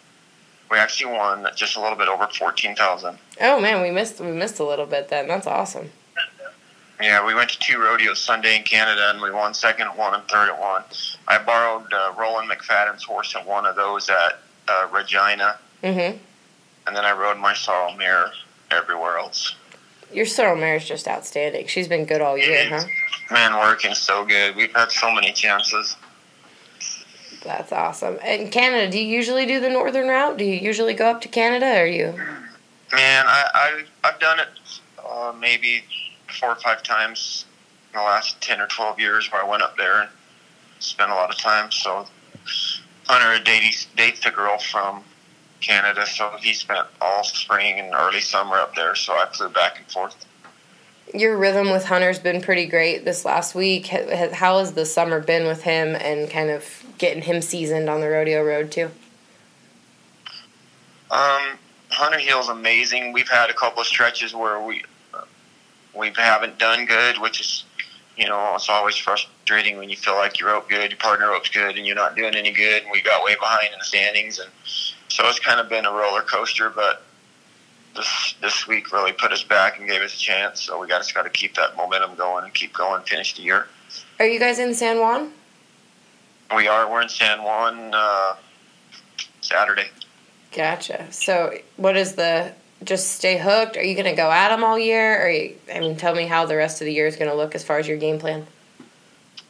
We 0.72 0.78
actually 0.78 1.12
won 1.14 1.48
just 1.56 1.76
a 1.76 1.82
little 1.82 1.98
bit 1.98 2.08
over 2.08 2.28
fourteen 2.28 2.76
thousand. 2.76 3.18
Oh 3.42 3.60
man, 3.60 3.82
we 3.82 3.90
missed 3.90 4.20
we 4.20 4.32
missed 4.32 4.60
a 4.60 4.64
little 4.64 4.86
bit 4.86 5.10
then. 5.10 5.28
That's 5.28 5.48
awesome. 5.48 5.90
Yeah, 7.02 7.26
we 7.26 7.34
went 7.34 7.50
to 7.50 7.60
two 7.60 7.80
rodeos 7.80 8.20
Sunday 8.20 8.56
in 8.56 8.64
Canada, 8.64 9.10
and 9.10 9.22
we 9.22 9.32
won 9.32 9.54
second 9.54 9.88
at 9.88 9.98
one 9.98 10.14
and 10.14 10.24
third 10.28 10.50
at 10.50 10.60
one. 10.60 10.84
I 11.28 11.40
borrowed 11.40 11.92
uh, 11.92 12.14
Roland 12.20 12.52
McFadden's 12.52 13.04
horse 13.04 13.36
at 13.36 13.48
one 13.48 13.66
of 13.66 13.76
those 13.76 14.10
at 14.10 14.40
uh, 14.68 14.88
Regina, 14.94 15.58
mm-hmm. 15.82 16.18
and 16.86 16.96
then 16.96 17.04
I 17.04 17.14
rode 17.14 17.38
my 17.38 17.54
sorrel 17.54 17.96
mare 17.96 18.32
everywhere 18.70 19.18
else. 19.18 19.56
Your 20.12 20.26
sorrel 20.26 20.56
mare 20.56 20.76
is 20.76 20.86
just 20.86 21.08
outstanding. 21.08 21.68
She's 21.68 21.88
been 21.88 22.06
good 22.06 22.22
all 22.22 22.38
year, 22.38 22.68
huh? 22.70 22.86
Man, 23.32 23.54
working 23.54 23.94
so 23.94 24.26
good. 24.26 24.56
We've 24.56 24.74
had 24.74 24.92
so 24.92 25.14
many 25.14 25.32
chances. 25.32 25.96
That's 27.44 27.72
awesome. 27.72 28.18
In 28.20 28.50
Canada, 28.50 28.92
do 28.92 29.00
you 29.00 29.06
usually 29.06 29.46
do 29.46 29.60
the 29.60 29.70
northern 29.70 30.08
route? 30.08 30.38
Do 30.38 30.44
you 30.44 30.60
usually 30.60 30.94
go 30.94 31.10
up 31.10 31.22
to 31.22 31.28
Canada, 31.28 31.80
or 31.80 31.86
you? 31.86 32.14
Man, 32.92 33.26
I, 33.28 33.46
I 33.54 33.84
I've 34.04 34.20
done 34.20 34.40
it 34.40 34.48
uh, 35.08 35.34
maybe 35.40 35.84
four 36.40 36.50
or 36.50 36.56
five 36.56 36.84
times 36.84 37.46
in 37.94 38.00
the 38.00 38.04
last 38.04 38.42
10 38.42 38.60
or 38.62 38.68
12 38.68 39.00
years 39.00 39.32
where 39.32 39.44
I 39.44 39.48
went 39.48 39.64
up 39.64 39.78
there 39.78 40.02
and 40.02 40.10
spent 40.80 41.12
a 41.12 41.16
lot 41.16 41.30
of 41.30 41.38
time. 41.38 41.72
So 41.72 42.08
Hunter 43.08 43.44
dates, 43.44 43.88
dates 43.96 44.26
a 44.26 44.32
girl 44.32 44.58
from 44.58 45.04
Canada, 45.62 46.06
so 46.06 46.32
he 46.40 46.54
spent 46.54 46.88
all 47.02 47.24
spring 47.24 47.80
and 47.80 47.94
early 47.94 48.22
summer 48.22 48.56
up 48.56 48.76
there, 48.76 48.96
so 48.96 49.14
I 49.14 49.28
flew 49.28 49.50
back 49.50 49.78
and 49.78 49.92
forth. 49.92 50.16
Your 51.14 51.38
rhythm 51.38 51.72
with 51.72 51.86
Hunter's 51.86 52.20
been 52.20 52.40
pretty 52.40 52.68
great 52.68 53.04
this 53.04 53.26
last 53.26 53.56
week. 53.56 53.88
How 53.88 54.60
has 54.60 54.74
the 54.74 54.86
summer 54.86 55.20
been 55.20 55.48
with 55.48 55.64
him 55.64 55.96
and 55.96 56.30
kind 56.30 56.52
of 56.52 56.84
getting 57.00 57.24
him 57.24 57.42
seasoned 57.42 57.90
on 57.90 58.00
the 58.00 58.10
rodeo 58.10 58.44
road 58.44 58.72
too? 58.72 58.92
Um, 61.10 61.58
Hunter 61.90 62.20
Hill's 62.20 62.50
amazing. 62.50 63.12
We've 63.14 63.28
had 63.28 63.50
a 63.50 63.54
couple 63.54 63.82
of 63.82 63.88
stretches 63.88 64.36
where 64.36 64.62
we 64.62 64.84
we 65.96 66.12
haven't 66.16 66.60
done 66.60 66.86
good, 66.86 67.18
which 67.18 67.42
is, 67.42 67.64
you 68.16 68.28
know, 68.28 68.54
it's 68.56 68.70
always 68.70 68.96
frustrating 68.96 69.78
when 69.78 69.90
you 69.90 69.98
feel 69.98 70.16
like 70.16 70.40
you 70.40 70.46
rope 70.46 70.70
good, 70.70 70.92
your 70.92 71.00
partner 71.00 71.30
ropes 71.30 71.50
good, 71.50 71.78
and 71.78 71.88
you're 71.88 71.96
not 71.96 72.16
doing 72.16 72.36
any 72.36 72.52
good. 72.52 72.84
And 72.84 72.92
we 72.92 73.02
got 73.02 73.24
way 73.26 73.36
behind 73.36 73.74
in 73.74 73.80
the 73.80 73.86
standings, 73.86 74.38
and 74.38 74.50
so 75.20 75.28
it's 75.28 75.40
kind 75.40 75.60
of 75.60 75.68
been 75.68 75.86
a 75.86 75.92
roller 75.92 76.22
coaster. 76.22 76.70
But 76.70 77.04
this 77.96 78.36
this 78.42 78.68
week 78.68 78.92
really 78.94 79.12
put 79.12 79.32
us 79.32 79.44
back 79.44 79.80
and 79.80 79.88
gave 79.88 80.02
us 80.02 80.16
a 80.16 80.20
chance. 80.20 80.62
So 80.62 80.80
we 80.80 80.88
got 80.88 81.00
just 81.00 81.14
got 81.14 81.24
to 81.24 81.30
keep 81.30 81.56
that 81.56 81.76
momentum 81.76 82.16
going 82.16 82.46
and 82.46 82.54
keep 82.54 82.74
going. 82.74 83.04
Finish 83.04 83.36
the 83.36 83.42
year. 83.42 83.68
Are 84.20 84.26
you 84.26 84.40
guys 84.40 84.60
in 84.60 84.74
San 84.74 85.00
Juan? 85.00 85.32
We 86.56 86.68
are. 86.68 86.90
We're 86.90 87.02
in 87.02 87.10
San 87.10 87.44
Juan 87.44 87.92
uh, 87.94 88.36
Saturday. 89.42 89.90
Gotcha. 90.52 91.12
So, 91.12 91.58
what 91.78 91.96
is 91.96 92.16
the 92.16 92.54
just 92.84 93.12
stay 93.12 93.38
hooked? 93.38 93.78
Are 93.78 93.84
you 93.84 93.94
going 93.94 94.06
to 94.06 94.16
go 94.16 94.32
at 94.32 94.50
them 94.50 94.64
all 94.64 94.80
year? 94.80 95.24
Or 95.24 95.30
you, 95.30 95.56
I 95.74 95.80
mean, 95.80 95.98
tell 95.98 96.16
me 96.16 96.26
how 96.26 96.46
the 96.46 96.56
rest 96.56 96.82
of 96.82 96.86
the 96.86 96.94
year 96.94 97.08
is 97.08 97.18
going 97.18 97.30
to 97.30 97.36
look 97.36 97.54
as 97.54 97.64
far 97.64 97.78
as 97.78 97.88
your 97.88 97.98
game 97.98 98.20
plan. 98.20 98.48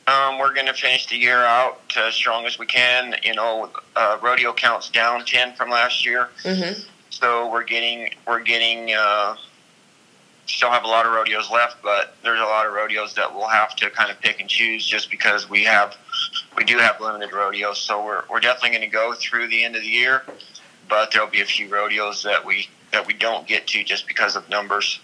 Um, 0.09 0.39
we're 0.39 0.53
going 0.53 0.65
to 0.67 0.73
finish 0.73 1.05
the 1.07 1.17
year 1.17 1.43
out 1.43 1.79
as 1.97 2.15
strong 2.15 2.45
as 2.45 2.57
we 2.57 2.65
can. 2.65 3.15
You 3.23 3.35
know, 3.35 3.69
uh, 3.95 4.17
rodeo 4.21 4.53
counts 4.53 4.89
down 4.89 5.23
ten 5.25 5.53
from 5.55 5.69
last 5.69 6.05
year, 6.05 6.29
Mm-hmm. 6.43 6.81
so 7.09 7.49
we're 7.51 7.63
getting 7.63 8.13
we're 8.27 8.39
getting. 8.41 8.93
Uh, 8.93 9.35
still 10.47 10.71
have 10.71 10.83
a 10.83 10.87
lot 10.87 11.05
of 11.05 11.11
rodeos 11.11 11.51
left, 11.51 11.77
but 11.83 12.15
there's 12.23 12.39
a 12.39 12.43
lot 12.43 12.65
of 12.65 12.73
rodeos 12.73 13.13
that 13.13 13.31
we'll 13.35 13.47
have 13.47 13.75
to 13.75 13.87
kind 13.91 14.09
of 14.09 14.19
pick 14.19 14.39
and 14.39 14.49
choose 14.49 14.83
just 14.83 15.11
because 15.11 15.47
we 15.47 15.63
have 15.63 15.95
we 16.57 16.63
do 16.63 16.77
have 16.79 16.99
limited 16.99 17.31
rodeos. 17.31 17.77
So 17.79 18.03
we're 18.03 18.23
we're 18.31 18.39
definitely 18.39 18.69
going 18.77 18.89
to 18.89 18.95
go 18.95 19.13
through 19.13 19.47
the 19.49 19.63
end 19.63 19.75
of 19.75 19.83
the 19.83 19.87
year, 19.89 20.23
but 20.89 21.11
there'll 21.11 21.29
be 21.29 21.41
a 21.41 21.45
few 21.45 21.67
rodeos 21.69 22.23
that 22.23 22.43
we 22.45 22.67
that 22.91 23.05
we 23.05 23.13
don't 23.13 23.45
get 23.47 23.67
to 23.67 23.83
just 23.83 24.07
because 24.07 24.35
of 24.35 24.49
numbers. 24.49 24.99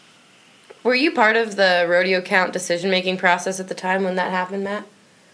Were 0.83 0.95
you 0.95 1.11
part 1.11 1.35
of 1.35 1.55
the 1.57 1.85
rodeo 1.87 2.21
count 2.21 2.51
decision 2.53 2.89
making 2.89 3.17
process 3.17 3.59
at 3.59 3.67
the 3.67 3.75
time 3.75 4.03
when 4.03 4.15
that 4.15 4.31
happened, 4.31 4.63
Matt? 4.63 4.85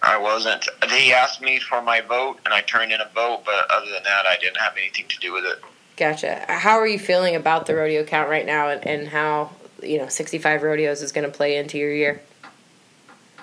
I 0.03 0.17
wasn't. 0.17 0.67
They 0.89 1.13
asked 1.13 1.41
me 1.41 1.59
for 1.59 1.81
my 1.81 2.01
vote, 2.01 2.39
and 2.45 2.53
I 2.53 2.61
turned 2.61 2.91
in 2.91 3.01
a 3.01 3.09
vote, 3.13 3.43
but 3.45 3.69
other 3.69 3.91
than 3.91 4.03
that, 4.03 4.25
I 4.25 4.37
didn't 4.37 4.57
have 4.57 4.73
anything 4.75 5.07
to 5.07 5.19
do 5.19 5.33
with 5.33 5.45
it. 5.45 5.61
Gotcha. 5.95 6.45
How 6.47 6.79
are 6.79 6.87
you 6.87 6.97
feeling 6.97 7.35
about 7.35 7.67
the 7.67 7.75
rodeo 7.75 8.03
count 8.03 8.29
right 8.29 8.45
now 8.45 8.69
and, 8.69 8.85
and 8.87 9.07
how, 9.09 9.51
you 9.83 9.99
know, 9.99 10.07
65 10.07 10.63
rodeos 10.63 11.03
is 11.03 11.11
going 11.11 11.29
to 11.29 11.35
play 11.35 11.57
into 11.57 11.77
your 11.77 11.93
year? 11.93 12.21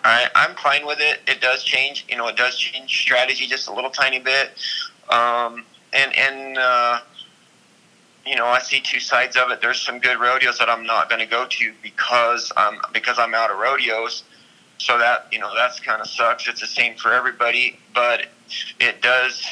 I, 0.03 0.29
I'm 0.35 0.57
fine 0.57 0.85
with 0.85 0.99
it. 1.01 1.21
It 1.29 1.41
does 1.41 1.63
change, 1.63 2.07
you 2.09 2.17
know, 2.17 2.27
it 2.29 2.37
does 2.37 2.57
change 2.57 2.91
strategy 2.91 3.47
just 3.47 3.69
a 3.69 3.73
little 3.73 3.91
tiny 3.91 4.19
bit. 4.19 4.51
Um, 5.09 5.65
and, 5.93 6.17
and, 6.17 6.59
uh, 6.59 7.01
you 8.27 8.37
know, 8.37 8.47
I 8.47 8.59
see 8.59 8.81
two 8.81 9.01
sides 9.01 9.37
of 9.37 9.51
it. 9.51 9.61
There's 9.61 9.81
some 9.81 10.01
good 10.01 10.19
rodeos 10.19 10.59
that 10.59 10.69
I'm 10.69 10.85
not 10.85 11.09
going 11.09 11.21
to 11.21 11.27
go 11.27 11.47
to 11.47 11.73
because 11.83 12.53
I'm, 12.57 12.81
because 12.93 13.19
I'm 13.19 13.35
out 13.35 13.51
of 13.51 13.59
rodeos. 13.59 14.25
So 14.79 14.97
that, 14.99 15.27
you 15.33 15.39
know, 15.41 15.53
that's 15.55 15.81
kind 15.81 16.01
of 16.01 16.09
sucks. 16.09 16.47
It's 16.49 16.61
the 16.61 16.67
same 16.67 16.97
for 16.97 17.13
everybody, 17.13 17.79
but 17.95 18.27
it 18.79 19.03
does, 19.03 19.45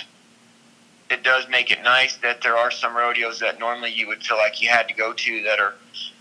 it 1.11 1.23
does 1.25 1.49
make 1.49 1.71
it 1.71 1.83
nice 1.83 2.17
that 2.19 2.43
there 2.43 2.57
are 2.57 2.71
some 2.71 2.97
rodeos 2.97 3.41
that 3.41 3.59
normally 3.59 3.93
you 3.93 4.07
would 4.07 4.23
feel 4.23 4.37
like 4.37 4.62
you 4.62 4.69
had 4.69 4.89
to 4.89 4.95
go 4.95 5.12
to 5.12 5.43
that 5.43 5.59
are, 5.59 5.75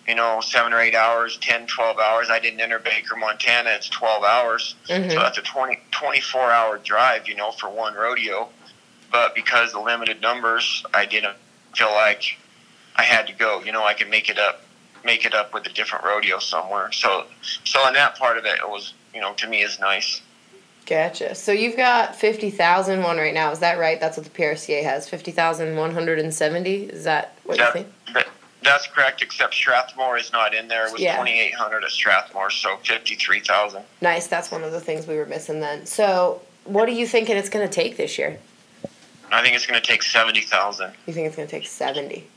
you 0.08 0.15
know, 0.15 0.41
seven 0.41 0.74
or 0.74 0.80
eight 0.80 0.96
hours, 0.96 1.38
10, 1.41 1.68
12 1.68 2.00
hours. 2.00 2.30
I 2.30 2.39
didn't 2.39 2.60
enter 2.60 2.80
Baker, 2.80 3.15
Montana. 3.15 3.70
It's 3.72 3.89
12 3.89 4.24
hours. 4.24 4.76
Mhm. 4.88 5.12
So 5.12 5.20
that's 5.20 5.38
a 5.38 5.41
20, 5.44 5.80
24 5.91 6.52
hour 6.52 6.78
drive, 6.80 7.28
you 7.28 7.36
know, 7.36 7.52
for 7.52 7.70
one 7.70 7.94
rodeo. 7.94 8.50
But 9.12 9.36
because 9.36 9.68
of 9.70 9.74
the 9.74 9.80
limited 9.82 10.20
numbers, 10.22 10.84
I 10.94 11.06
didn't 11.06 11.38
feel 11.76 11.91
like 11.94 12.38
I 12.96 13.04
had 13.04 13.28
to 13.28 13.34
go. 13.34 13.62
You 13.63 13.72
know, 13.72 13.86
I 13.86 13.94
could 13.94 14.10
make 14.10 14.30
it 14.30 14.39
up, 14.39 14.62
make 15.06 15.24
it 15.24 15.34
up 15.34 15.54
with 15.54 15.65
a 15.68 15.70
different 15.70 16.04
rodeo 16.04 16.39
somewhere. 16.39 16.91
So, 16.91 17.26
so 17.63 17.88
in 17.88 17.94
that 17.94 18.18
part 18.18 18.38
of 18.38 18.46
it, 18.46 18.58
it 18.60 18.68
was, 18.70 18.94
you 19.13 19.22
know, 19.22 19.34
to 19.36 19.48
me 19.48 19.62
is 19.62 19.80
nice. 19.80 20.22
Gotcha. 20.86 21.34
So 21.36 21.52
you've 21.52 21.78
got 21.78 22.15
50,000 22.15 23.02
one 23.02 23.18
right 23.18 23.34
now. 23.34 23.52
Is 23.52 23.60
that 23.60 23.80
right? 23.80 24.00
That's 24.00 24.18
what 24.18 24.26
the 24.26 24.30
PRCA 24.32 24.84
has. 24.84 25.08
50,170. 25.10 26.76
Is 26.84 27.04
that 27.06 27.38
what 27.44 27.58
you 27.58 27.72
think? 27.72 27.88
that- 28.13 28.28
that's 28.62 28.88
correct, 28.88 29.22
except 29.22 29.54
Strathmore 29.54 30.18
is 30.18 30.34
not 30.34 30.56
in 30.56 30.68
there. 30.68 30.88
It 30.88 30.94
was 30.94 31.00
Yeah. 31.02 31.18
2,800 31.18 31.84
at 31.84 31.91
Strathmore, 31.91 32.50
so 32.50 32.78
53,000. 32.78 33.84
Nice. 34.02 34.26
That's 34.26 34.50
one 34.50 34.63
of 34.63 34.72
the 34.72 34.82
things 34.82 35.06
we 35.06 35.18
were 35.18 35.28
missing 35.28 35.60
then. 35.60 35.86
So, 35.86 36.41
what 36.63 36.89
are 36.89 36.94
you 36.94 37.06
thinking 37.08 37.38
it's 37.38 37.50
going 37.50 37.68
to 37.68 37.72
take 37.72 37.96
this 37.96 38.18
year? 38.18 38.39
I 39.32 39.44
think 39.44 39.56
it's 39.56 39.68
going 39.68 39.80
to 39.80 39.86
take 39.86 40.02
70,000. 40.02 40.94
You 41.06 41.13
think 41.13 41.28
it's 41.28 41.36
going 41.36 41.48
to 41.48 41.52
take 41.52 41.68
70? 41.68 42.28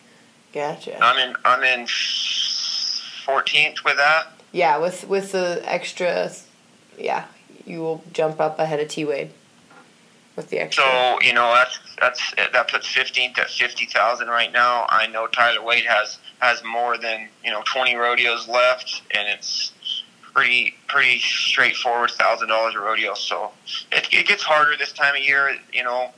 Gotcha. 0.53 1.03
I'm 1.03 1.17
in, 1.19 1.35
I'm 1.47 1.63
in 1.65 1.87
14th 3.29 3.85
with 3.85 3.97
that. 3.97 4.33
Yeah, 4.53 4.79
with 4.79 5.07
with 5.07 5.33
the 5.33 5.61
extra, 5.65 6.33
yeah, 6.97 7.27
you 7.67 7.81
will 7.81 8.03
jump 8.13 8.41
up 8.41 8.59
ahead 8.59 8.81
of 8.81 8.89
T 8.89 9.05
Wade 9.05 9.31
with 10.37 10.49
the 10.49 10.59
extra. 10.59 10.85
So 10.85 11.19
you 11.21 11.35
know 11.35 11.53
that's 11.53 11.79
that's 12.01 12.35
that 12.37 12.69
puts 12.71 12.87
fifteenth 12.87 13.39
at 13.39 13.51
fifty 13.51 13.85
thousand 13.85 14.29
right 14.29 14.51
now. 14.51 14.87
I 14.89 15.07
know 15.09 15.27
Tyler 15.27 15.63
Wade 15.63 15.85
has 15.85 16.19
has 16.39 16.65
more 16.65 16.97
than 16.97 17.29
you 17.45 17.51
know 17.51 17.63
twenty 17.67 17.95
rodeos 17.95 18.49
left, 18.49 19.03
and 19.11 19.29
it's 19.29 19.73
pretty 20.33 20.75
pretty 20.87 21.19
straightforward 21.19 22.11
thousand 22.13 22.49
dollars 22.49 22.75
a 22.75 22.79
rodeo. 22.79 23.13
So 23.15 23.51
it, 23.93 24.09
it 24.13 24.27
gets 24.27 24.43
harder 24.43 24.77
this 24.79 24.93
time 24.93 25.15
of 25.15 25.23
year. 25.23 25.57
You 25.73 25.85
know, 25.85 26.11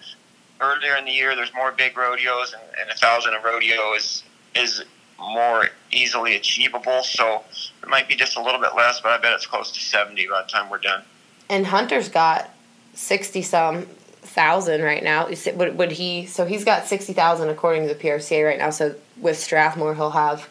earlier 0.61 0.94
in 0.96 1.05
the 1.05 1.12
year 1.12 1.35
there's 1.35 1.53
more 1.55 1.73
big 1.73 1.96
rodeos, 1.96 2.53
and, 2.53 2.62
and 2.81 2.90
a 2.90 2.94
thousand 2.94 3.35
a 3.35 3.40
rodeo 3.40 3.94
is 3.94 4.23
is 4.55 4.85
more 5.20 5.68
easily 5.90 6.37
achievable. 6.37 7.02
So 7.02 7.42
it 7.83 7.88
might 7.88 8.09
be 8.09 8.14
just 8.16 8.37
a 8.37 8.42
little 8.42 8.61
bit 8.61 8.74
less, 8.74 9.00
but 9.00 9.12
I 9.12 9.18
bet 9.18 9.33
it's 9.35 9.46
close 9.46 9.70
to 9.72 9.80
seventy 9.80 10.26
by 10.26 10.42
the 10.42 10.48
time 10.48 10.70
we're 10.70 10.78
done. 10.78 11.02
and 11.48 11.66
Hunter's 11.66 12.09
got 12.09 12.50
sixty 12.94 13.42
some 13.42 13.87
thousand 14.22 14.83
right 14.83 15.02
now. 15.02 15.26
It- 15.26 15.56
Would 15.56 15.76
would 15.78 15.92
he? 15.92 16.26
So 16.26 16.44
he's 16.46 16.64
got 16.64 16.87
sixty 16.87 17.12
thousand 17.12 17.48
according 17.50 17.87
to 17.88 17.94
the 17.94 18.00
PRCA 18.00 18.44
right 18.46 18.59
now. 18.59 18.70
So 18.70 18.94
with 19.18 19.38
Strathmore, 19.38 19.94
he'll 19.94 20.11
have 20.11 20.48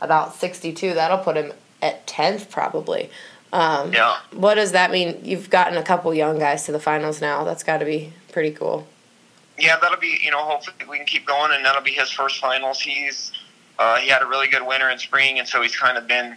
about 0.00 0.34
sixty 0.34 0.72
two. 0.72 0.94
That'll 0.94 1.18
put 1.18 1.36
him 1.36 1.52
at 1.80 2.06
tenth 2.06 2.50
probably. 2.50 3.10
Um, 3.52 3.92
Yeah. 3.92 4.16
What 4.32 4.54
does 4.54 4.72
that 4.72 4.90
mean? 4.90 5.20
You've 5.24 5.50
gotten 5.50 5.76
a 5.76 5.82
couple 5.82 6.14
young 6.14 6.38
guys 6.38 6.64
to 6.66 6.72
the 6.72 6.80
finals 6.80 7.20
now. 7.20 7.44
That's 7.44 7.62
got 7.62 7.78
to 7.78 7.84
be 7.84 8.12
pretty 8.32 8.50
cool. 8.52 8.86
yeah, 9.58 9.76
that'll 9.80 9.98
be 10.00 10.18
you 10.22 10.30
know 10.30 10.38
hopefully 10.42 10.74
we 10.88 10.96
can 10.96 11.06
keep 11.06 11.26
going, 11.26 11.52
and 11.52 11.64
that'll 11.64 11.82
be 11.82 11.90
his 11.92 12.10
first 12.10 12.40
finals. 12.40 12.80
He's 12.80 13.30
uh, 13.78 13.96
he 13.96 14.08
had 14.08 14.22
a 14.22 14.26
really 14.26 14.48
good 14.48 14.66
winter 14.66 14.88
and 14.88 15.00
spring, 15.00 15.38
and 15.38 15.48
so 15.48 15.62
he's 15.62 15.76
kind 15.76 15.96
of 15.98 16.06
been 16.06 16.36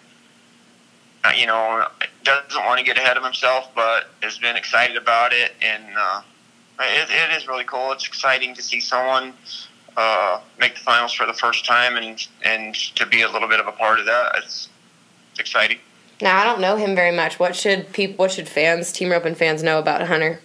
uh, 1.23 1.31
you 1.35 1.45
know 1.45 1.85
doesn't 2.23 2.65
want 2.65 2.79
to 2.79 2.85
get 2.85 2.97
ahead 2.97 3.17
of 3.17 3.23
himself, 3.23 3.69
but 3.75 4.09
has 4.21 4.37
been 4.37 4.55
excited 4.55 4.97
about 4.97 5.33
it, 5.33 5.53
and 5.61 5.83
uh, 5.97 6.21
it, 6.79 7.09
it 7.09 7.37
is 7.37 7.47
really 7.47 7.63
cool. 7.63 7.91
It's 7.91 8.07
exciting 8.07 8.55
to 8.55 8.61
see 8.61 8.79
someone 8.79 9.33
uh, 9.97 10.41
make 10.59 10.75
the 10.75 10.81
finals 10.81 11.13
for 11.13 11.25
the 11.25 11.33
first 11.33 11.65
time, 11.65 11.95
and 11.95 12.27
and 12.43 12.75
to 12.95 13.05
be 13.05 13.21
a 13.21 13.29
little 13.29 13.47
bit 13.47 13.59
of 13.59 13.67
a 13.67 13.71
part 13.71 13.99
of 13.99 14.05
that. 14.05 14.33
It's, 14.37 14.69
it's 15.31 15.39
exciting. 15.39 15.77
Now 16.21 16.41
I 16.41 16.45
don't 16.45 16.61
know 16.61 16.77
him 16.77 16.95
very 16.95 17.15
much. 17.15 17.39
What 17.39 17.55
should 17.55 17.91
people? 17.93 18.15
What 18.17 18.31
should 18.31 18.47
fans, 18.47 18.91
team 18.91 19.11
roping 19.11 19.35
fans, 19.35 19.63
know 19.63 19.79
about 19.79 20.01
Hunter? 20.07 20.41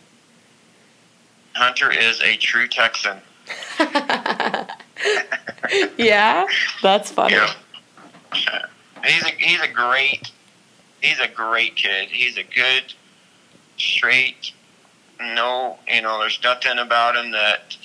Hunter 1.54 1.90
is 1.90 2.20
a 2.20 2.36
true 2.36 2.68
Texan. 2.68 3.18
yeah, 5.96 6.46
that's 6.82 7.10
funny. 7.10 7.34
Yeah. 7.34 7.52
He's 9.04 9.22
a 9.24 9.30
he's 9.38 9.60
a 9.60 9.68
great 9.68 10.30
he's 11.00 11.18
a 11.20 11.28
great 11.28 11.76
kid. 11.76 12.08
He's 12.08 12.36
a 12.36 12.42
good, 12.42 12.92
straight, 13.78 14.52
no 15.18 15.78
you 15.88 16.02
know, 16.02 16.20
there's 16.20 16.40
nothing 16.42 16.78
about 16.78 17.16
him 17.16 17.32
that 17.32 17.76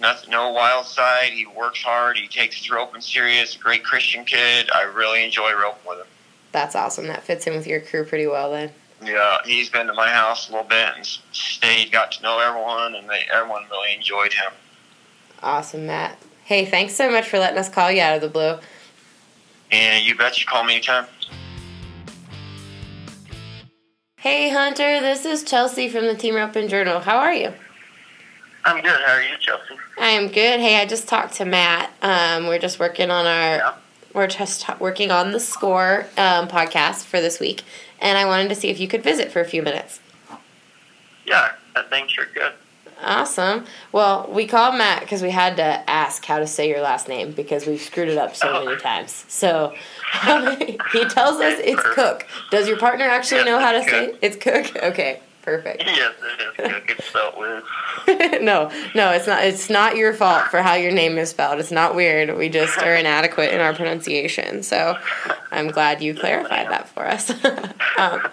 nothing 0.00 0.30
no 0.30 0.52
wild 0.52 0.86
side. 0.86 1.32
He 1.32 1.46
works 1.46 1.82
hard, 1.82 2.16
he 2.16 2.28
takes 2.28 2.56
his 2.56 2.70
roping 2.70 3.00
serious, 3.00 3.56
great 3.56 3.84
Christian 3.84 4.24
kid. 4.24 4.70
I 4.74 4.82
really 4.82 5.24
enjoy 5.24 5.52
roping 5.52 5.88
with 5.88 5.98
him. 6.00 6.06
That's 6.52 6.74
awesome. 6.74 7.06
That 7.08 7.22
fits 7.22 7.46
in 7.46 7.54
with 7.54 7.66
your 7.66 7.80
crew 7.80 8.04
pretty 8.04 8.26
well 8.26 8.52
then. 8.52 8.70
Yeah, 9.04 9.38
he's 9.44 9.68
been 9.68 9.86
to 9.86 9.94
my 9.94 10.08
house 10.08 10.48
a 10.48 10.52
little 10.52 10.68
bit 10.68 10.88
and 10.96 11.06
stayed, 11.32 11.92
got 11.92 12.12
to 12.12 12.22
know 12.22 12.40
everyone, 12.40 12.96
and 12.96 13.08
they, 13.08 13.26
everyone 13.32 13.64
really 13.70 13.94
enjoyed 13.94 14.32
him. 14.32 14.50
Awesome, 15.40 15.86
Matt. 15.86 16.18
Hey, 16.48 16.64
thanks 16.64 16.94
so 16.94 17.10
much 17.10 17.28
for 17.28 17.38
letting 17.38 17.58
us 17.58 17.68
call 17.68 17.92
you 17.92 18.00
out 18.00 18.14
of 18.16 18.22
the 18.22 18.28
blue. 18.30 18.58
And 19.70 20.02
you 20.02 20.14
bet 20.16 20.40
you 20.40 20.46
call 20.46 20.64
me 20.64 20.76
anytime. 20.76 21.04
Hey, 24.16 24.48
Hunter, 24.48 24.98
this 25.02 25.26
is 25.26 25.44
Chelsea 25.44 25.90
from 25.90 26.06
the 26.06 26.14
Team 26.14 26.34
Roping 26.34 26.68
Journal. 26.68 27.00
How 27.00 27.18
are 27.18 27.34
you? 27.34 27.52
I'm 28.64 28.82
good. 28.82 28.98
How 29.06 29.12
are 29.12 29.22
you, 29.22 29.36
Chelsea? 29.38 29.74
I 30.00 30.06
am 30.08 30.28
good. 30.28 30.58
Hey, 30.58 30.80
I 30.80 30.86
just 30.86 31.06
talked 31.06 31.34
to 31.34 31.44
Matt. 31.44 31.90
Um, 32.00 32.46
we're 32.46 32.58
just 32.58 32.78
working 32.80 33.10
on 33.10 33.26
our 33.26 33.56
Yeah. 33.58 33.74
we're 34.14 34.26
just 34.26 34.62
t- 34.62 34.72
working 34.78 35.10
on 35.10 35.32
the 35.32 35.40
score 35.40 36.06
um, 36.16 36.48
podcast 36.48 37.04
for 37.04 37.20
this 37.20 37.38
week, 37.38 37.62
and 38.00 38.16
I 38.16 38.24
wanted 38.24 38.48
to 38.48 38.54
see 38.54 38.68
if 38.70 38.80
you 38.80 38.88
could 38.88 39.02
visit 39.02 39.30
for 39.30 39.40
a 39.40 39.44
few 39.44 39.62
minutes. 39.62 40.00
Yeah, 41.26 41.50
I 41.76 41.82
think 41.82 42.16
you're 42.16 42.24
good. 42.34 42.54
Awesome. 43.00 43.64
Well, 43.92 44.28
we 44.30 44.46
called 44.46 44.76
Matt 44.76 45.00
because 45.00 45.22
we 45.22 45.30
had 45.30 45.56
to 45.56 45.62
ask 45.88 46.24
how 46.24 46.38
to 46.38 46.46
say 46.46 46.68
your 46.68 46.80
last 46.80 47.08
name 47.08 47.32
because 47.32 47.66
we've 47.66 47.80
screwed 47.80 48.08
it 48.08 48.18
up 48.18 48.34
so 48.34 48.48
Oh. 48.48 48.64
many 48.64 48.76
times. 48.80 49.24
So 49.28 49.74
he 50.24 51.04
tells 51.06 51.40
us 51.40 51.58
it's 51.62 51.82
Cook. 51.94 52.26
Does 52.50 52.66
your 52.68 52.76
partner 52.78 53.04
actually 53.04 53.38
Yeah, 53.42 53.44
know 53.46 53.58
how 53.60 53.72
to 53.72 53.78
it's 53.78 53.90
say 53.90 54.06
Cook. 54.08 54.18
it's 54.22 54.36
Cook? 54.72 54.82
Okay, 54.82 55.20
perfect. 55.42 55.82
Yes, 55.86 56.12
it 56.58 56.64
is. 56.64 56.72
It 56.76 56.86
gets 56.88 57.04
spelled 57.04 57.34
weird. 57.38 57.62
no, 58.42 58.70
no, 58.94 59.10
it's 59.12 59.26
not. 59.28 59.44
It's 59.44 59.70
not 59.70 59.96
your 59.96 60.12
fault 60.12 60.48
for 60.48 60.60
how 60.62 60.74
your 60.74 60.92
name 60.92 61.18
is 61.18 61.30
spelled. 61.30 61.60
It's 61.60 61.70
not 61.70 61.94
weird. 61.94 62.36
We 62.36 62.48
just 62.48 62.78
are 62.78 62.94
inadequate 62.96 63.52
in 63.52 63.60
our 63.60 63.74
pronunciation. 63.74 64.62
So, 64.64 64.98
I'm 65.52 65.68
glad 65.68 66.02
you 66.02 66.14
clarified 66.14 66.68
that 66.68 66.88
for 66.88 67.06
us. 67.06 67.30
um, 67.98 68.26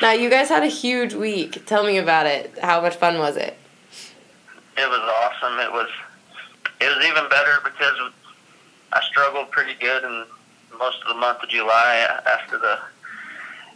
now, 0.00 0.12
you 0.12 0.30
guys 0.30 0.48
had 0.48 0.62
a 0.62 0.66
huge 0.68 1.14
week. 1.14 1.66
Tell 1.66 1.82
me 1.84 1.98
about 1.98 2.26
it. 2.26 2.56
How 2.62 2.80
much 2.80 2.94
fun 2.96 3.18
was 3.18 3.36
it? 3.36 3.56
It 4.76 4.88
was 4.88 5.00
awesome. 5.00 5.58
It 5.60 5.72
was. 5.72 5.88
It 6.80 6.96
was 6.96 7.04
even 7.06 7.28
better 7.28 7.60
because 7.62 8.12
I 8.92 9.00
struggled 9.02 9.50
pretty 9.50 9.74
good 9.80 10.02
in 10.04 10.24
most 10.78 11.00
of 11.02 11.08
the 11.08 11.20
month 11.20 11.42
of 11.42 11.48
July 11.48 12.06
after 12.26 12.58
the 12.58 12.78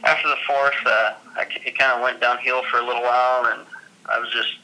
after 0.05 0.29
the 0.29 0.37
fourth. 0.47 0.75
Uh, 0.85 1.15
I, 1.37 1.47
it 1.65 1.79
kind 1.79 1.93
of 1.93 2.03
went 2.03 2.21
downhill 2.21 2.63
for 2.65 2.79
a 2.79 2.87
little 2.87 3.03
while, 3.03 3.47
and 3.47 3.63
I 4.07 4.19
was 4.19 4.31
just 4.33 4.57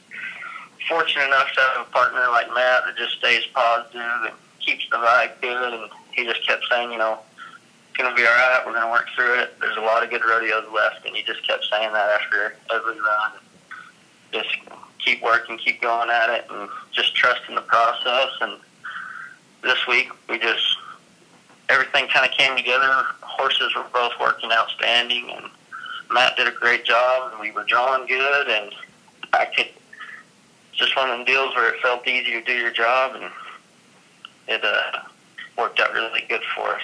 fortunate 0.89 1.25
enough 1.27 1.53
to 1.53 1.61
have 1.61 1.87
a 1.87 1.91
partner 1.91 2.27
like 2.31 2.47
Matt 2.53 2.83
that 2.85 2.95
just 2.97 3.17
stays 3.17 3.45
positive 3.53 4.01
and 4.01 4.33
keeps 4.59 4.87
the 4.89 4.97
vibe 4.97 5.39
good. 5.41 5.73
And 5.73 5.89
he 6.11 6.25
just 6.25 6.45
kept 6.47 6.65
saying, 6.69 6.91
you 6.91 6.97
know, 6.97 7.19
it's 7.87 7.97
gonna 7.97 8.15
be 8.15 8.25
all 8.25 8.33
right. 8.33 8.63
We're 8.65 8.73
gonna 8.73 8.91
work 8.91 9.07
through 9.15 9.39
it. 9.39 9.59
There's 9.59 9.77
a 9.77 9.81
lot 9.81 10.03
of 10.03 10.09
good 10.09 10.23
rodeos 10.25 10.65
left, 10.73 11.05
and 11.05 11.15
he 11.15 11.23
just 11.23 11.47
kept 11.47 11.65
saying 11.71 11.93
that 11.93 12.09
after 12.21 12.55
every 12.73 12.99
run. 12.99 13.31
Just 14.31 14.49
keep 15.03 15.21
working, 15.21 15.57
keep 15.57 15.81
going 15.81 16.09
at 16.09 16.29
it, 16.29 16.45
and 16.49 16.69
just 16.91 17.15
trust 17.15 17.41
in 17.49 17.55
the 17.55 17.61
process. 17.61 18.29
And 18.41 18.59
this 19.61 19.87
week 19.87 20.09
we 20.29 20.39
just 20.39 20.77
everything 21.69 22.07
kind 22.07 22.29
of 22.29 22.31
came 22.37 22.55
together. 22.55 22.89
Horses 23.21 23.75
were 23.75 23.85
both 23.93 24.13
working 24.19 24.51
outstanding, 24.51 25.29
and 25.29 25.45
Matt 26.11 26.37
did 26.37 26.47
a 26.47 26.51
great 26.51 26.85
job, 26.85 27.31
and 27.31 27.41
we 27.41 27.51
were 27.51 27.63
drawing 27.63 28.07
good, 28.07 28.47
and 28.47 28.73
I 29.33 29.45
could 29.45 29.69
just 30.73 30.95
one 30.95 31.09
of 31.09 31.17
them 31.17 31.25
deals 31.25 31.55
where 31.55 31.73
it 31.73 31.79
felt 31.81 32.07
easy 32.07 32.31
to 32.31 32.41
do 32.41 32.53
your 32.53 32.71
job, 32.71 33.15
and 33.15 33.31
it 34.47 34.63
uh, 34.63 34.99
worked 35.57 35.79
out 35.79 35.93
really 35.93 36.25
good 36.27 36.41
for 36.55 36.75
us. 36.75 36.81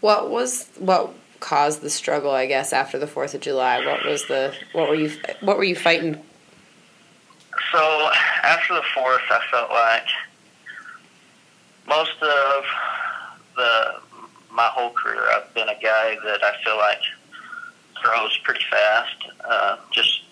What 0.00 0.30
was 0.30 0.68
what 0.78 1.12
caused 1.40 1.80
the 1.82 1.90
struggle? 1.90 2.30
I 2.30 2.46
guess 2.46 2.72
after 2.72 2.98
the 2.98 3.06
Fourth 3.06 3.34
of 3.34 3.40
July, 3.40 3.84
what 3.84 4.04
was 4.04 4.26
the 4.26 4.54
what 4.72 4.88
were 4.88 4.94
you 4.94 5.12
what 5.40 5.56
were 5.56 5.64
you 5.64 5.76
fighting? 5.76 6.22
So 7.72 8.10
after 8.42 8.74
the 8.74 8.82
fourth, 8.94 9.22
I 9.30 9.40
felt 9.50 9.70
like 9.70 10.06
most 11.88 12.22
of 12.22 12.64
the 13.56 13.94
my 14.52 14.66
whole 14.66 14.90
career, 14.90 15.22
I've 15.34 15.52
been 15.54 15.68
a 15.68 15.78
guy 15.82 16.16
that 16.24 16.42
I 16.42 16.54
feel 16.64 16.76
like 16.78 17.00
throws 18.02 18.36
pretty 18.42 18.64
fast. 18.70 19.16
Uh, 19.44 19.76
just 19.90 20.22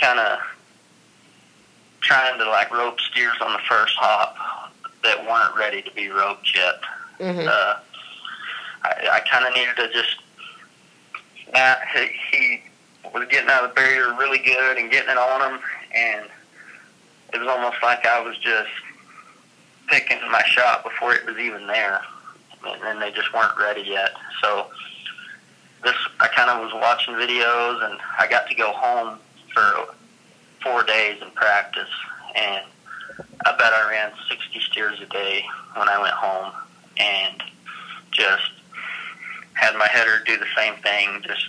kind 0.00 0.18
of 0.18 0.38
trying 2.00 2.38
to 2.38 2.48
like 2.48 2.72
rope 2.72 3.00
steers 3.00 3.36
on 3.40 3.52
the 3.52 3.60
first 3.68 3.94
hop 3.96 4.36
that 5.02 5.24
weren't 5.26 5.56
ready 5.56 5.82
to 5.82 5.90
be 5.92 6.08
roped 6.08 6.54
yet. 6.54 6.80
Mm-hmm. 7.20 7.46
Uh, 7.48 7.76
I, 8.82 9.08
I 9.12 9.20
kind 9.30 9.46
of 9.46 9.54
needed 9.54 9.76
to 9.76 9.92
just. 9.92 10.16
Matt, 11.52 11.78
he, 11.94 12.08
he 12.32 12.62
was 13.12 13.28
getting 13.28 13.48
out 13.48 13.62
of 13.62 13.70
the 13.70 13.74
barrier 13.74 14.14
really 14.18 14.38
good 14.38 14.76
and 14.76 14.90
getting 14.90 15.10
it 15.10 15.18
on 15.18 15.52
him, 15.52 15.60
and 15.94 16.26
it 17.32 17.38
was 17.38 17.48
almost 17.48 17.76
like 17.82 18.06
I 18.06 18.20
was 18.20 18.36
just 18.38 18.70
picking 19.88 20.18
my 20.30 20.42
shot 20.46 20.84
before 20.84 21.14
it 21.14 21.26
was 21.26 21.36
even 21.38 21.66
there, 21.66 22.00
and 22.66 22.82
then 22.82 23.00
they 23.00 23.10
just 23.10 23.32
weren't 23.32 23.56
ready 23.58 23.82
yet. 23.82 24.12
So 24.42 24.68
this, 25.82 25.96
I 26.20 26.28
kind 26.28 26.50
of 26.50 26.62
was 26.62 26.72
watching 26.74 27.14
videos, 27.14 27.84
and 27.84 27.98
I 28.18 28.26
got 28.28 28.48
to 28.48 28.54
go 28.54 28.72
home 28.72 29.18
for 29.52 29.94
four 30.62 30.82
days 30.84 31.20
in 31.20 31.30
practice, 31.32 31.90
and 32.34 32.64
I 33.46 33.56
bet 33.56 33.72
I 33.72 33.90
ran 33.90 34.12
60 34.28 34.60
steers 34.60 35.00
a 35.00 35.06
day 35.06 35.44
when 35.76 35.88
I 35.88 36.00
went 36.00 36.14
home, 36.14 36.52
and 36.96 37.42
just 38.10 38.50
had 39.54 39.76
my 39.76 39.88
header 39.88 40.22
do 40.26 40.36
the 40.36 40.46
same 40.56 40.74
thing, 40.76 41.22
just 41.26 41.48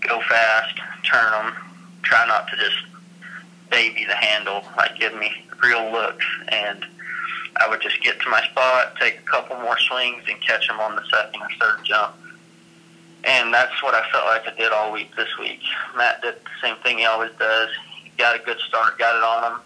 go 0.00 0.20
fast, 0.22 0.76
turn 1.04 1.30
them, 1.32 1.54
try 2.02 2.26
not 2.26 2.48
to 2.48 2.56
just 2.56 2.76
baby 3.70 4.04
the 4.04 4.14
handle, 4.14 4.62
like 4.76 4.98
give 4.98 5.14
me 5.14 5.30
real 5.62 5.90
looks, 5.90 6.24
and 6.48 6.84
I 7.56 7.68
would 7.68 7.80
just 7.80 8.02
get 8.02 8.20
to 8.20 8.28
my 8.28 8.42
spot, 8.42 8.96
take 9.00 9.20
a 9.20 9.22
couple 9.22 9.56
more 9.56 9.78
swings, 9.78 10.24
and 10.28 10.40
catch 10.40 10.68
them 10.68 10.80
on 10.80 10.96
the 10.96 11.02
second 11.10 11.40
or 11.40 11.48
third 11.58 11.84
jump. 11.84 12.14
And 13.24 13.52
that's 13.52 13.82
what 13.82 13.94
I 13.94 14.08
felt 14.10 14.26
like 14.26 14.46
I 14.46 14.56
did 14.56 14.72
all 14.72 14.92
week 14.92 15.14
this 15.16 15.36
week. 15.38 15.60
Matt 15.96 16.22
did 16.22 16.34
the 16.34 16.50
same 16.62 16.76
thing 16.82 16.98
he 16.98 17.04
always 17.04 17.32
does. 17.38 17.70
He 18.04 18.10
got 18.18 18.36
a 18.36 18.44
good 18.44 18.58
start, 18.60 18.98
got 18.98 19.16
it 19.16 19.22
on 19.22 19.52
him, 19.52 19.60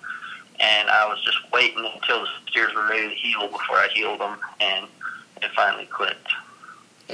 and 0.61 0.89
I 0.89 1.07
was 1.09 1.23
just 1.25 1.39
waiting 1.53 1.85
until 1.95 2.21
the 2.23 2.29
steers 2.49 2.73
were 2.75 2.89
ready 2.89 3.09
to 3.09 3.15
heel 3.15 3.49
before 3.49 3.77
I 3.77 3.89
heeled 3.93 4.21
them, 4.21 4.39
and 4.61 4.87
it 5.43 5.51
finally 5.55 5.87
clicked. 5.87 6.33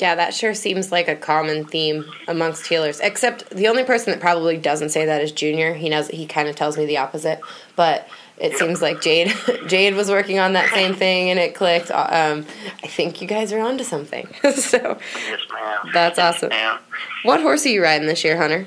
Yeah, 0.00 0.14
that 0.14 0.34
sure 0.34 0.54
seems 0.54 0.92
like 0.92 1.08
a 1.08 1.16
common 1.16 1.64
theme 1.64 2.04
amongst 2.28 2.64
heelers. 2.64 3.00
Except 3.02 3.50
the 3.50 3.68
only 3.68 3.84
person 3.84 4.12
that 4.12 4.20
probably 4.20 4.56
doesn't 4.56 4.90
say 4.90 5.06
that 5.06 5.22
is 5.22 5.32
Junior. 5.32 5.74
He 5.74 5.88
knows 5.88 6.08
he 6.08 6.26
kind 6.26 6.48
of 6.48 6.56
tells 6.56 6.76
me 6.76 6.86
the 6.86 6.98
opposite, 6.98 7.40
but 7.74 8.08
it 8.38 8.56
seems 8.56 8.82
like 8.82 9.00
Jade 9.00 9.32
Jade 9.66 9.94
was 9.94 10.10
working 10.10 10.38
on 10.38 10.52
that 10.52 10.68
same 10.70 10.94
thing 10.94 11.30
and 11.30 11.38
it 11.38 11.54
clicked. 11.54 11.90
Um, 11.90 12.44
I 12.82 12.86
think 12.86 13.22
you 13.22 13.26
guys 13.28 13.52
are 13.52 13.60
onto 13.60 13.84
something. 13.84 14.26
so, 14.54 14.98
Yes, 15.28 15.40
ma'am. 15.52 15.90
That's 15.92 16.18
awesome. 16.18 16.50
Ma'am. 16.50 16.78
what 17.22 17.40
horse 17.40 17.64
are 17.64 17.70
you 17.70 17.82
riding 17.82 18.06
this 18.06 18.24
year, 18.24 18.36
Hunter? 18.36 18.66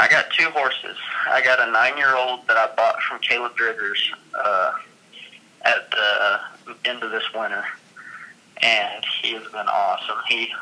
I 0.00 0.08
got 0.08 0.30
two 0.30 0.48
horses. 0.50 0.96
I 1.28 1.42
got 1.42 1.60
a 1.60 1.70
nine-year-old 1.72 2.46
that 2.46 2.56
I 2.56 2.74
bought 2.76 3.02
from 3.02 3.18
Caleb 3.20 3.56
Driggers 3.56 3.98
uh, 4.34 4.72
at 5.62 5.90
the 5.90 6.40
end 6.88 7.02
of 7.02 7.10
this 7.10 7.24
winter, 7.34 7.64
and 8.62 9.04
he 9.22 9.32
has 9.32 9.44
been 9.44 9.66
awesome. 9.68 10.16
He 10.28 10.52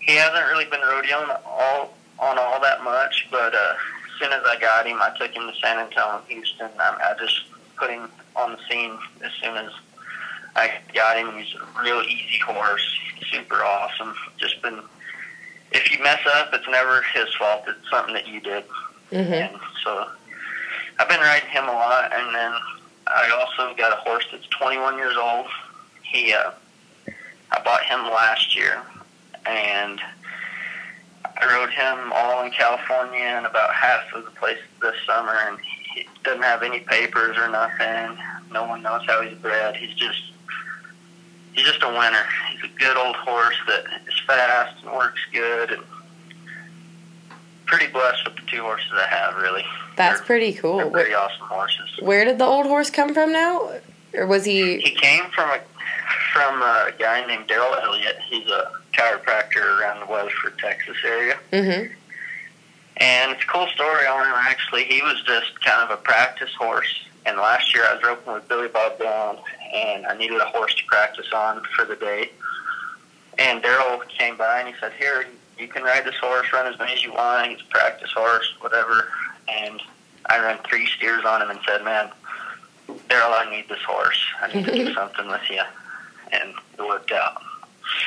he 0.00 0.16
hasn't 0.16 0.46
really 0.48 0.64
been 0.64 0.80
rodeoing 0.80 1.38
all 1.46 1.94
on 2.18 2.38
all 2.38 2.60
that 2.60 2.82
much, 2.82 3.28
but 3.30 3.54
uh, 3.54 3.74
as 4.06 4.18
soon 4.18 4.32
as 4.32 4.42
I 4.46 4.58
got 4.58 4.86
him, 4.86 4.98
I 5.00 5.14
took 5.18 5.30
him 5.32 5.46
to 5.46 5.54
San 5.60 5.78
Antonio, 5.78 6.22
Houston. 6.28 6.70
I, 6.78 7.14
I 7.14 7.18
just 7.20 7.42
put 7.76 7.90
him 7.90 8.08
on 8.34 8.52
the 8.52 8.58
scene 8.68 8.98
as 9.24 9.32
soon 9.42 9.56
as 9.56 9.72
I 10.56 10.72
got 10.94 11.16
him. 11.16 11.36
He's 11.36 11.54
a 11.54 11.82
real 11.82 12.02
easy 12.02 12.38
horse, 12.44 12.98
super 13.30 13.62
awesome. 13.62 14.14
Just 14.38 14.60
been 14.62 14.80
if 15.72 15.90
you 15.92 16.02
mess 16.02 16.20
up, 16.34 16.50
it's 16.52 16.68
never 16.68 17.02
his 17.14 17.32
fault. 17.34 17.64
It's 17.68 17.90
something 17.90 18.14
that 18.14 18.26
you 18.26 18.40
did. 18.40 18.64
Mm-hmm. 19.12 19.32
And 19.32 19.56
so 19.84 20.08
I've 20.98 21.08
been 21.08 21.20
riding 21.20 21.48
him 21.50 21.64
a 21.64 21.72
lot. 21.72 22.12
And 22.12 22.34
then 22.34 22.52
I 23.06 23.30
also 23.30 23.74
got 23.76 23.92
a 23.92 24.00
horse 24.00 24.26
that's 24.30 24.46
21 24.46 24.96
years 24.96 25.16
old. 25.16 25.46
He, 26.08 26.32
uh, 26.32 26.50
I 27.52 27.60
bought 27.62 27.84
him 27.84 28.00
last 28.10 28.56
year, 28.56 28.80
and 29.46 30.00
I 31.24 31.54
rode 31.54 31.70
him 31.70 32.12
all 32.14 32.42
in 32.44 32.50
California 32.50 33.20
and 33.20 33.46
about 33.46 33.72
half 33.74 34.02
of 34.14 34.24
the 34.24 34.30
place 34.32 34.58
this 34.80 34.94
summer. 35.06 35.36
And 35.46 35.58
he 35.94 36.06
doesn't 36.24 36.42
have 36.42 36.62
any 36.62 36.80
papers 36.80 37.36
or 37.36 37.48
nothing. 37.48 38.16
No 38.50 38.64
one 38.66 38.82
knows 38.82 39.02
how 39.06 39.20
he's 39.22 39.36
bred. 39.38 39.76
He's 39.76 39.94
just 39.94 40.22
he's 41.52 41.64
just 41.66 41.82
a 41.82 41.88
winner. 41.88 42.24
He's 42.52 42.64
a 42.70 42.74
good 42.78 42.96
old 42.96 43.16
horse 43.16 43.56
that 43.66 43.84
is 44.06 44.18
fast 44.26 44.82
and 44.82 44.92
works 44.92 45.20
good, 45.32 45.72
and 45.72 45.82
pretty 47.66 47.86
blessed 47.92 48.24
with 48.26 48.36
the 48.36 48.42
two 48.50 48.62
horses 48.62 48.90
I 48.94 49.06
have. 49.08 49.36
Really, 49.36 49.64
That's 49.96 50.20
They're- 50.20 50.26
pretty 50.26 50.52
they're 50.52 50.62
cool. 50.62 50.90
pretty 50.90 51.10
Where, 51.10 51.18
awesome 51.20 51.46
horses. 51.48 51.90
where 52.00 52.24
did 52.24 52.38
the 52.38 52.46
old 52.46 52.64
horse 52.66 52.88
come 52.90 53.12
from 53.12 53.30
now? 53.32 53.72
Or 54.14 54.26
was 54.26 54.46
he. 54.46 54.80
He 54.80 54.90
came 54.92 55.24
from 55.34 55.50
a 55.50 55.60
from 56.32 56.62
a 56.62 56.92
guy 56.98 57.26
named 57.26 57.48
Daryl 57.48 57.82
Elliott. 57.82 58.18
He's 58.28 58.46
a 58.48 58.72
chiropractor 58.92 59.80
around 59.80 60.00
the 60.00 60.06
Weatherford, 60.06 60.58
Texas 60.58 60.96
area. 61.04 61.38
Mm-hmm. 61.52 61.92
And 62.98 63.32
it's 63.32 63.44
a 63.44 63.46
cool 63.46 63.68
story 63.68 64.06
on 64.06 64.26
him, 64.26 64.34
actually. 64.36 64.84
He 64.84 65.02
was 65.02 65.22
just 65.24 65.60
kind 65.64 65.88
of 65.88 65.96
a 65.96 66.02
practice 66.02 66.52
horse. 66.54 66.92
And 67.26 67.36
last 67.36 67.74
year 67.74 67.84
I 67.84 67.94
was 67.94 68.02
roping 68.02 68.32
with 68.32 68.48
Billy 68.48 68.68
Bob 68.68 68.98
Brown, 68.98 69.38
and 69.74 70.06
I 70.06 70.16
needed 70.16 70.40
a 70.40 70.46
horse 70.46 70.74
to 70.74 70.84
practice 70.86 71.32
on 71.32 71.62
for 71.76 71.84
the 71.84 71.96
day. 71.96 72.30
And 73.38 73.62
Daryl 73.62 74.06
came 74.08 74.36
by 74.36 74.60
and 74.60 74.68
he 74.68 74.74
said, 74.80 74.92
Here, 74.98 75.26
you 75.58 75.68
can 75.68 75.82
ride 75.82 76.04
this 76.04 76.16
horse, 76.16 76.52
run 76.52 76.72
as 76.72 76.78
many 76.78 76.92
as 76.92 77.04
you 77.04 77.12
want. 77.12 77.50
He's 77.50 77.60
a 77.60 77.70
practice 77.70 78.10
horse, 78.10 78.52
whatever. 78.60 79.08
And 79.46 79.80
I 80.26 80.40
ran 80.40 80.58
three 80.68 80.86
steers 80.86 81.24
on 81.24 81.42
him 81.42 81.50
and 81.50 81.60
said, 81.66 81.84
Man, 81.84 82.10
Daryl, 83.08 83.38
I 83.38 83.48
need 83.50 83.68
this 83.68 83.82
horse. 83.82 84.20
I 84.42 84.52
need 84.52 84.64
to 84.64 84.72
do 84.72 84.94
something 84.94 85.28
with 85.28 85.48
you. 85.50 85.62
And 86.32 86.54
it 86.78 86.82
worked 86.82 87.12
out. 87.12 87.42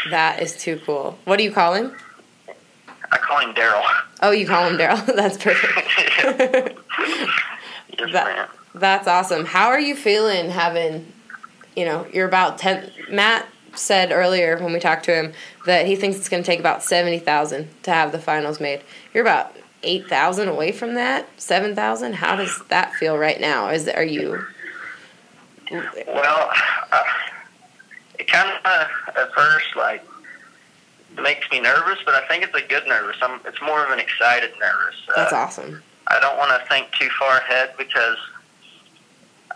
That 0.10 0.42
is 0.42 0.56
too 0.56 0.80
cool. 0.86 1.18
What 1.26 1.38
do 1.38 1.44
you 1.44 1.52
call 1.52 1.74
him? 1.74 1.96
I 3.12 3.18
call 3.18 3.40
him 3.40 3.54
Daryl. 3.54 3.84
Oh, 4.22 4.32
you 4.32 4.48
call 4.48 4.68
him 4.70 4.78
Daryl. 4.78 5.06
That's 5.16 5.38
perfect. 5.38 6.78
yes, 8.00 8.12
That- 8.14 8.50
That's 8.74 9.08
awesome. 9.08 9.46
How 9.46 9.68
are 9.68 9.80
you 9.80 9.96
feeling 9.96 10.50
having, 10.50 11.12
you 11.76 11.86
know, 11.86 12.08
you're 12.14 12.28
about 12.28 12.58
10 12.58 12.90
Matt 13.10 13.48
said 13.74 14.12
earlier 14.12 14.58
when 14.62 14.74
we 14.74 14.80
talked 14.80 15.06
to 15.06 15.14
him 15.16 15.34
that 15.66 15.86
he 15.86 15.96
thinks 15.96 16.18
it's 16.18 16.30
going 16.30 16.44
to 16.44 16.48
take 16.48 16.60
about 16.60 16.84
70,000 16.84 17.70
to 17.84 17.92
have 17.92 18.12
the 18.12 18.20
finals 18.20 18.60
made. 18.60 18.82
You're 19.14 19.24
about 19.24 19.56
eight 19.84 20.08
thousand 20.08 20.48
away 20.48 20.72
from 20.72 20.94
that, 20.94 21.28
seven 21.38 21.74
thousand. 21.74 22.14
How 22.14 22.36
does 22.36 22.62
that 22.70 22.94
feel 22.94 23.18
right 23.18 23.40
now? 23.42 23.70
Is 23.70 23.88
are 23.88 24.04
you? 24.04 24.46
Well, 25.72 26.52
uh, 26.92 27.04
it 28.22 28.28
kind 28.28 28.50
of 28.50 28.88
at 29.18 29.34
first 29.34 29.76
like 29.76 30.06
makes 31.20 31.50
me 31.50 31.60
nervous, 31.60 31.98
but 32.06 32.14
I 32.14 32.28
think 32.28 32.44
it's 32.44 32.54
a 32.54 32.62
good 32.62 32.88
nervous. 32.88 33.18
I'm, 33.20 33.42
it's 33.46 33.62
more 33.62 33.84
of 33.84 33.92
an 33.92 34.00
excited 34.00 34.52
nervous. 34.60 34.96
That's 35.16 35.34
uh, 35.34 35.38
awesome. 35.38 35.82
I 36.08 36.20
don't 36.20 36.38
want 36.38 36.52
to 36.52 36.68
think 36.70 36.92
too 36.92 37.10
far 37.18 37.38
ahead 37.38 37.74
because 37.80 38.18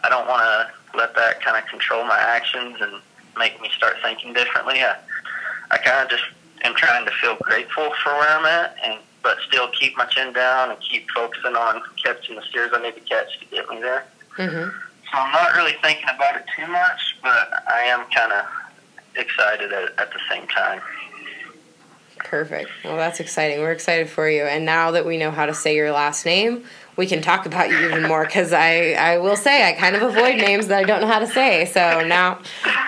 I 0.03 0.09
don't 0.09 0.27
want 0.27 0.41
to 0.41 0.97
let 0.97 1.13
that 1.15 1.41
kind 1.43 1.61
of 1.61 1.69
control 1.69 2.03
my 2.05 2.17
actions 2.17 2.77
and 2.81 3.01
make 3.37 3.61
me 3.61 3.69
start 3.77 3.97
thinking 4.01 4.33
differently. 4.33 4.81
I, 4.81 4.95
I 5.69 5.77
kind 5.77 6.03
of 6.03 6.09
just 6.09 6.23
am 6.63 6.73
trying 6.73 7.05
to 7.05 7.11
feel 7.21 7.35
grateful 7.41 7.91
for 8.03 8.13
where 8.13 8.29
I'm 8.29 8.45
at, 8.45 8.77
and 8.83 8.99
but 9.21 9.37
still 9.47 9.67
keep 9.79 9.95
my 9.95 10.05
chin 10.05 10.33
down 10.33 10.71
and 10.71 10.79
keep 10.79 11.09
focusing 11.11 11.55
on 11.55 11.81
catching 12.03 12.35
the 12.35 12.41
steers 12.43 12.71
I 12.73 12.81
need 12.81 12.95
to 12.95 13.01
catch 13.01 13.39
to 13.39 13.45
get 13.45 13.69
me 13.69 13.79
there. 13.79 14.05
hmm 14.37 14.69
So 15.11 15.17
I'm 15.17 15.31
not 15.31 15.55
really 15.55 15.75
thinking 15.81 16.09
about 16.13 16.35
it 16.35 16.45
too 16.57 16.67
much, 16.67 17.17
but 17.21 17.63
I 17.67 17.81
am 17.85 18.05
kind 18.13 18.31
of 18.31 18.45
excited 19.15 19.71
at, 19.71 19.97
at 19.99 20.11
the 20.11 20.19
same 20.29 20.47
time. 20.47 20.81
Perfect. 22.17 22.69
Well, 22.83 22.97
that's 22.97 23.19
exciting. 23.19 23.59
We're 23.59 23.71
excited 23.71 24.09
for 24.09 24.29
you. 24.29 24.43
And 24.43 24.65
now 24.65 24.91
that 24.91 25.05
we 25.05 25.17
know 25.17 25.31
how 25.31 25.45
to 25.45 25.53
say 25.53 25.75
your 25.75 25.91
last 25.91 26.25
name, 26.25 26.63
we 26.95 27.07
can 27.07 27.21
talk 27.21 27.45
about 27.45 27.69
you 27.69 27.77
even 27.85 28.03
more. 28.03 28.25
Because 28.25 28.51
I, 28.51 28.93
I 28.93 29.17
will 29.19 29.35
say, 29.35 29.67
I 29.67 29.73
kind 29.73 29.95
of 29.95 30.01
avoid 30.01 30.37
names 30.37 30.67
that 30.67 30.79
I 30.79 30.83
don't 30.83 31.01
know 31.01 31.07
how 31.07 31.19
to 31.19 31.27
say. 31.27 31.65
So 31.65 32.05
now, 32.05 32.39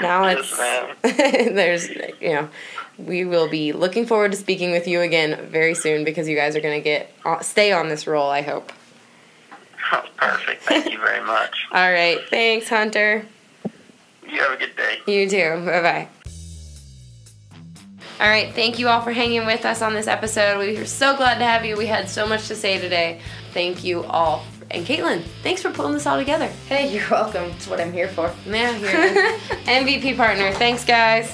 now 0.02 0.26
it's 0.26 0.58
there's 1.02 1.90
you 2.20 2.34
know, 2.34 2.50
we 2.98 3.26
will 3.26 3.48
be 3.48 3.74
looking 3.74 4.06
forward 4.06 4.32
to 4.32 4.38
speaking 4.38 4.72
with 4.72 4.88
you 4.88 5.02
again 5.02 5.48
very 5.50 5.76
soon 5.76 6.04
because 6.04 6.28
you 6.28 6.36
guys 6.36 6.56
are 6.56 6.62
going 6.62 6.80
to 6.80 6.84
get 6.84 7.12
uh, 7.26 7.40
stay 7.42 7.72
on 7.72 7.90
this 7.90 8.08
roll. 8.08 8.30
I 8.30 8.42
hope. 8.42 8.72
Oh, 9.92 10.04
perfect. 10.18 10.64
Thank 10.64 10.92
you 10.92 10.98
very 11.00 11.24
much. 11.26 11.66
All 11.72 11.92
right. 11.92 12.20
Thanks, 12.30 12.70
Hunter. 12.70 13.26
You 14.30 14.40
have 14.42 14.52
a 14.52 14.58
good 14.58 14.76
day. 14.76 15.00
You 15.08 15.30
too. 15.30 15.66
Bye 15.66 15.82
bye. 15.82 16.08
All 18.20 18.28
right, 18.28 18.52
thank 18.56 18.80
you 18.80 18.88
all 18.88 19.02
for 19.02 19.12
hanging 19.12 19.46
with 19.46 19.64
us 19.64 19.84
on 19.84 19.94
this 19.94 20.08
episode. 20.08 20.58
We 20.58 20.76
are 20.78 20.86
so 20.88 21.16
glad 21.16 21.38
to 21.38 21.46
have 21.46 21.64
you. 21.64 21.78
We 21.78 21.86
had 21.86 22.10
so 22.10 22.26
much 22.26 22.48
to 22.48 22.56
say 22.56 22.80
today. 22.80 23.22
Thank 23.54 23.84
you 23.84 24.04
all. 24.06 24.44
And 24.72 24.88
Kaitlin, 24.88 25.22
thanks 25.44 25.62
for 25.62 25.70
pulling 25.70 25.94
this 25.94 26.08
all 26.08 26.18
together. 26.18 26.48
Hey, 26.68 26.92
you're 26.94 27.08
welcome. 27.12 27.44
It's 27.52 27.68
what 27.68 27.80
I'm 27.80 27.94
here 27.94 28.08
for. 28.08 28.34
Yeah, 28.48 28.76
you're 28.76 28.90
MVP 29.68 30.18
partner. 30.18 30.52
Thanks, 30.54 30.84
guys. 30.84 31.32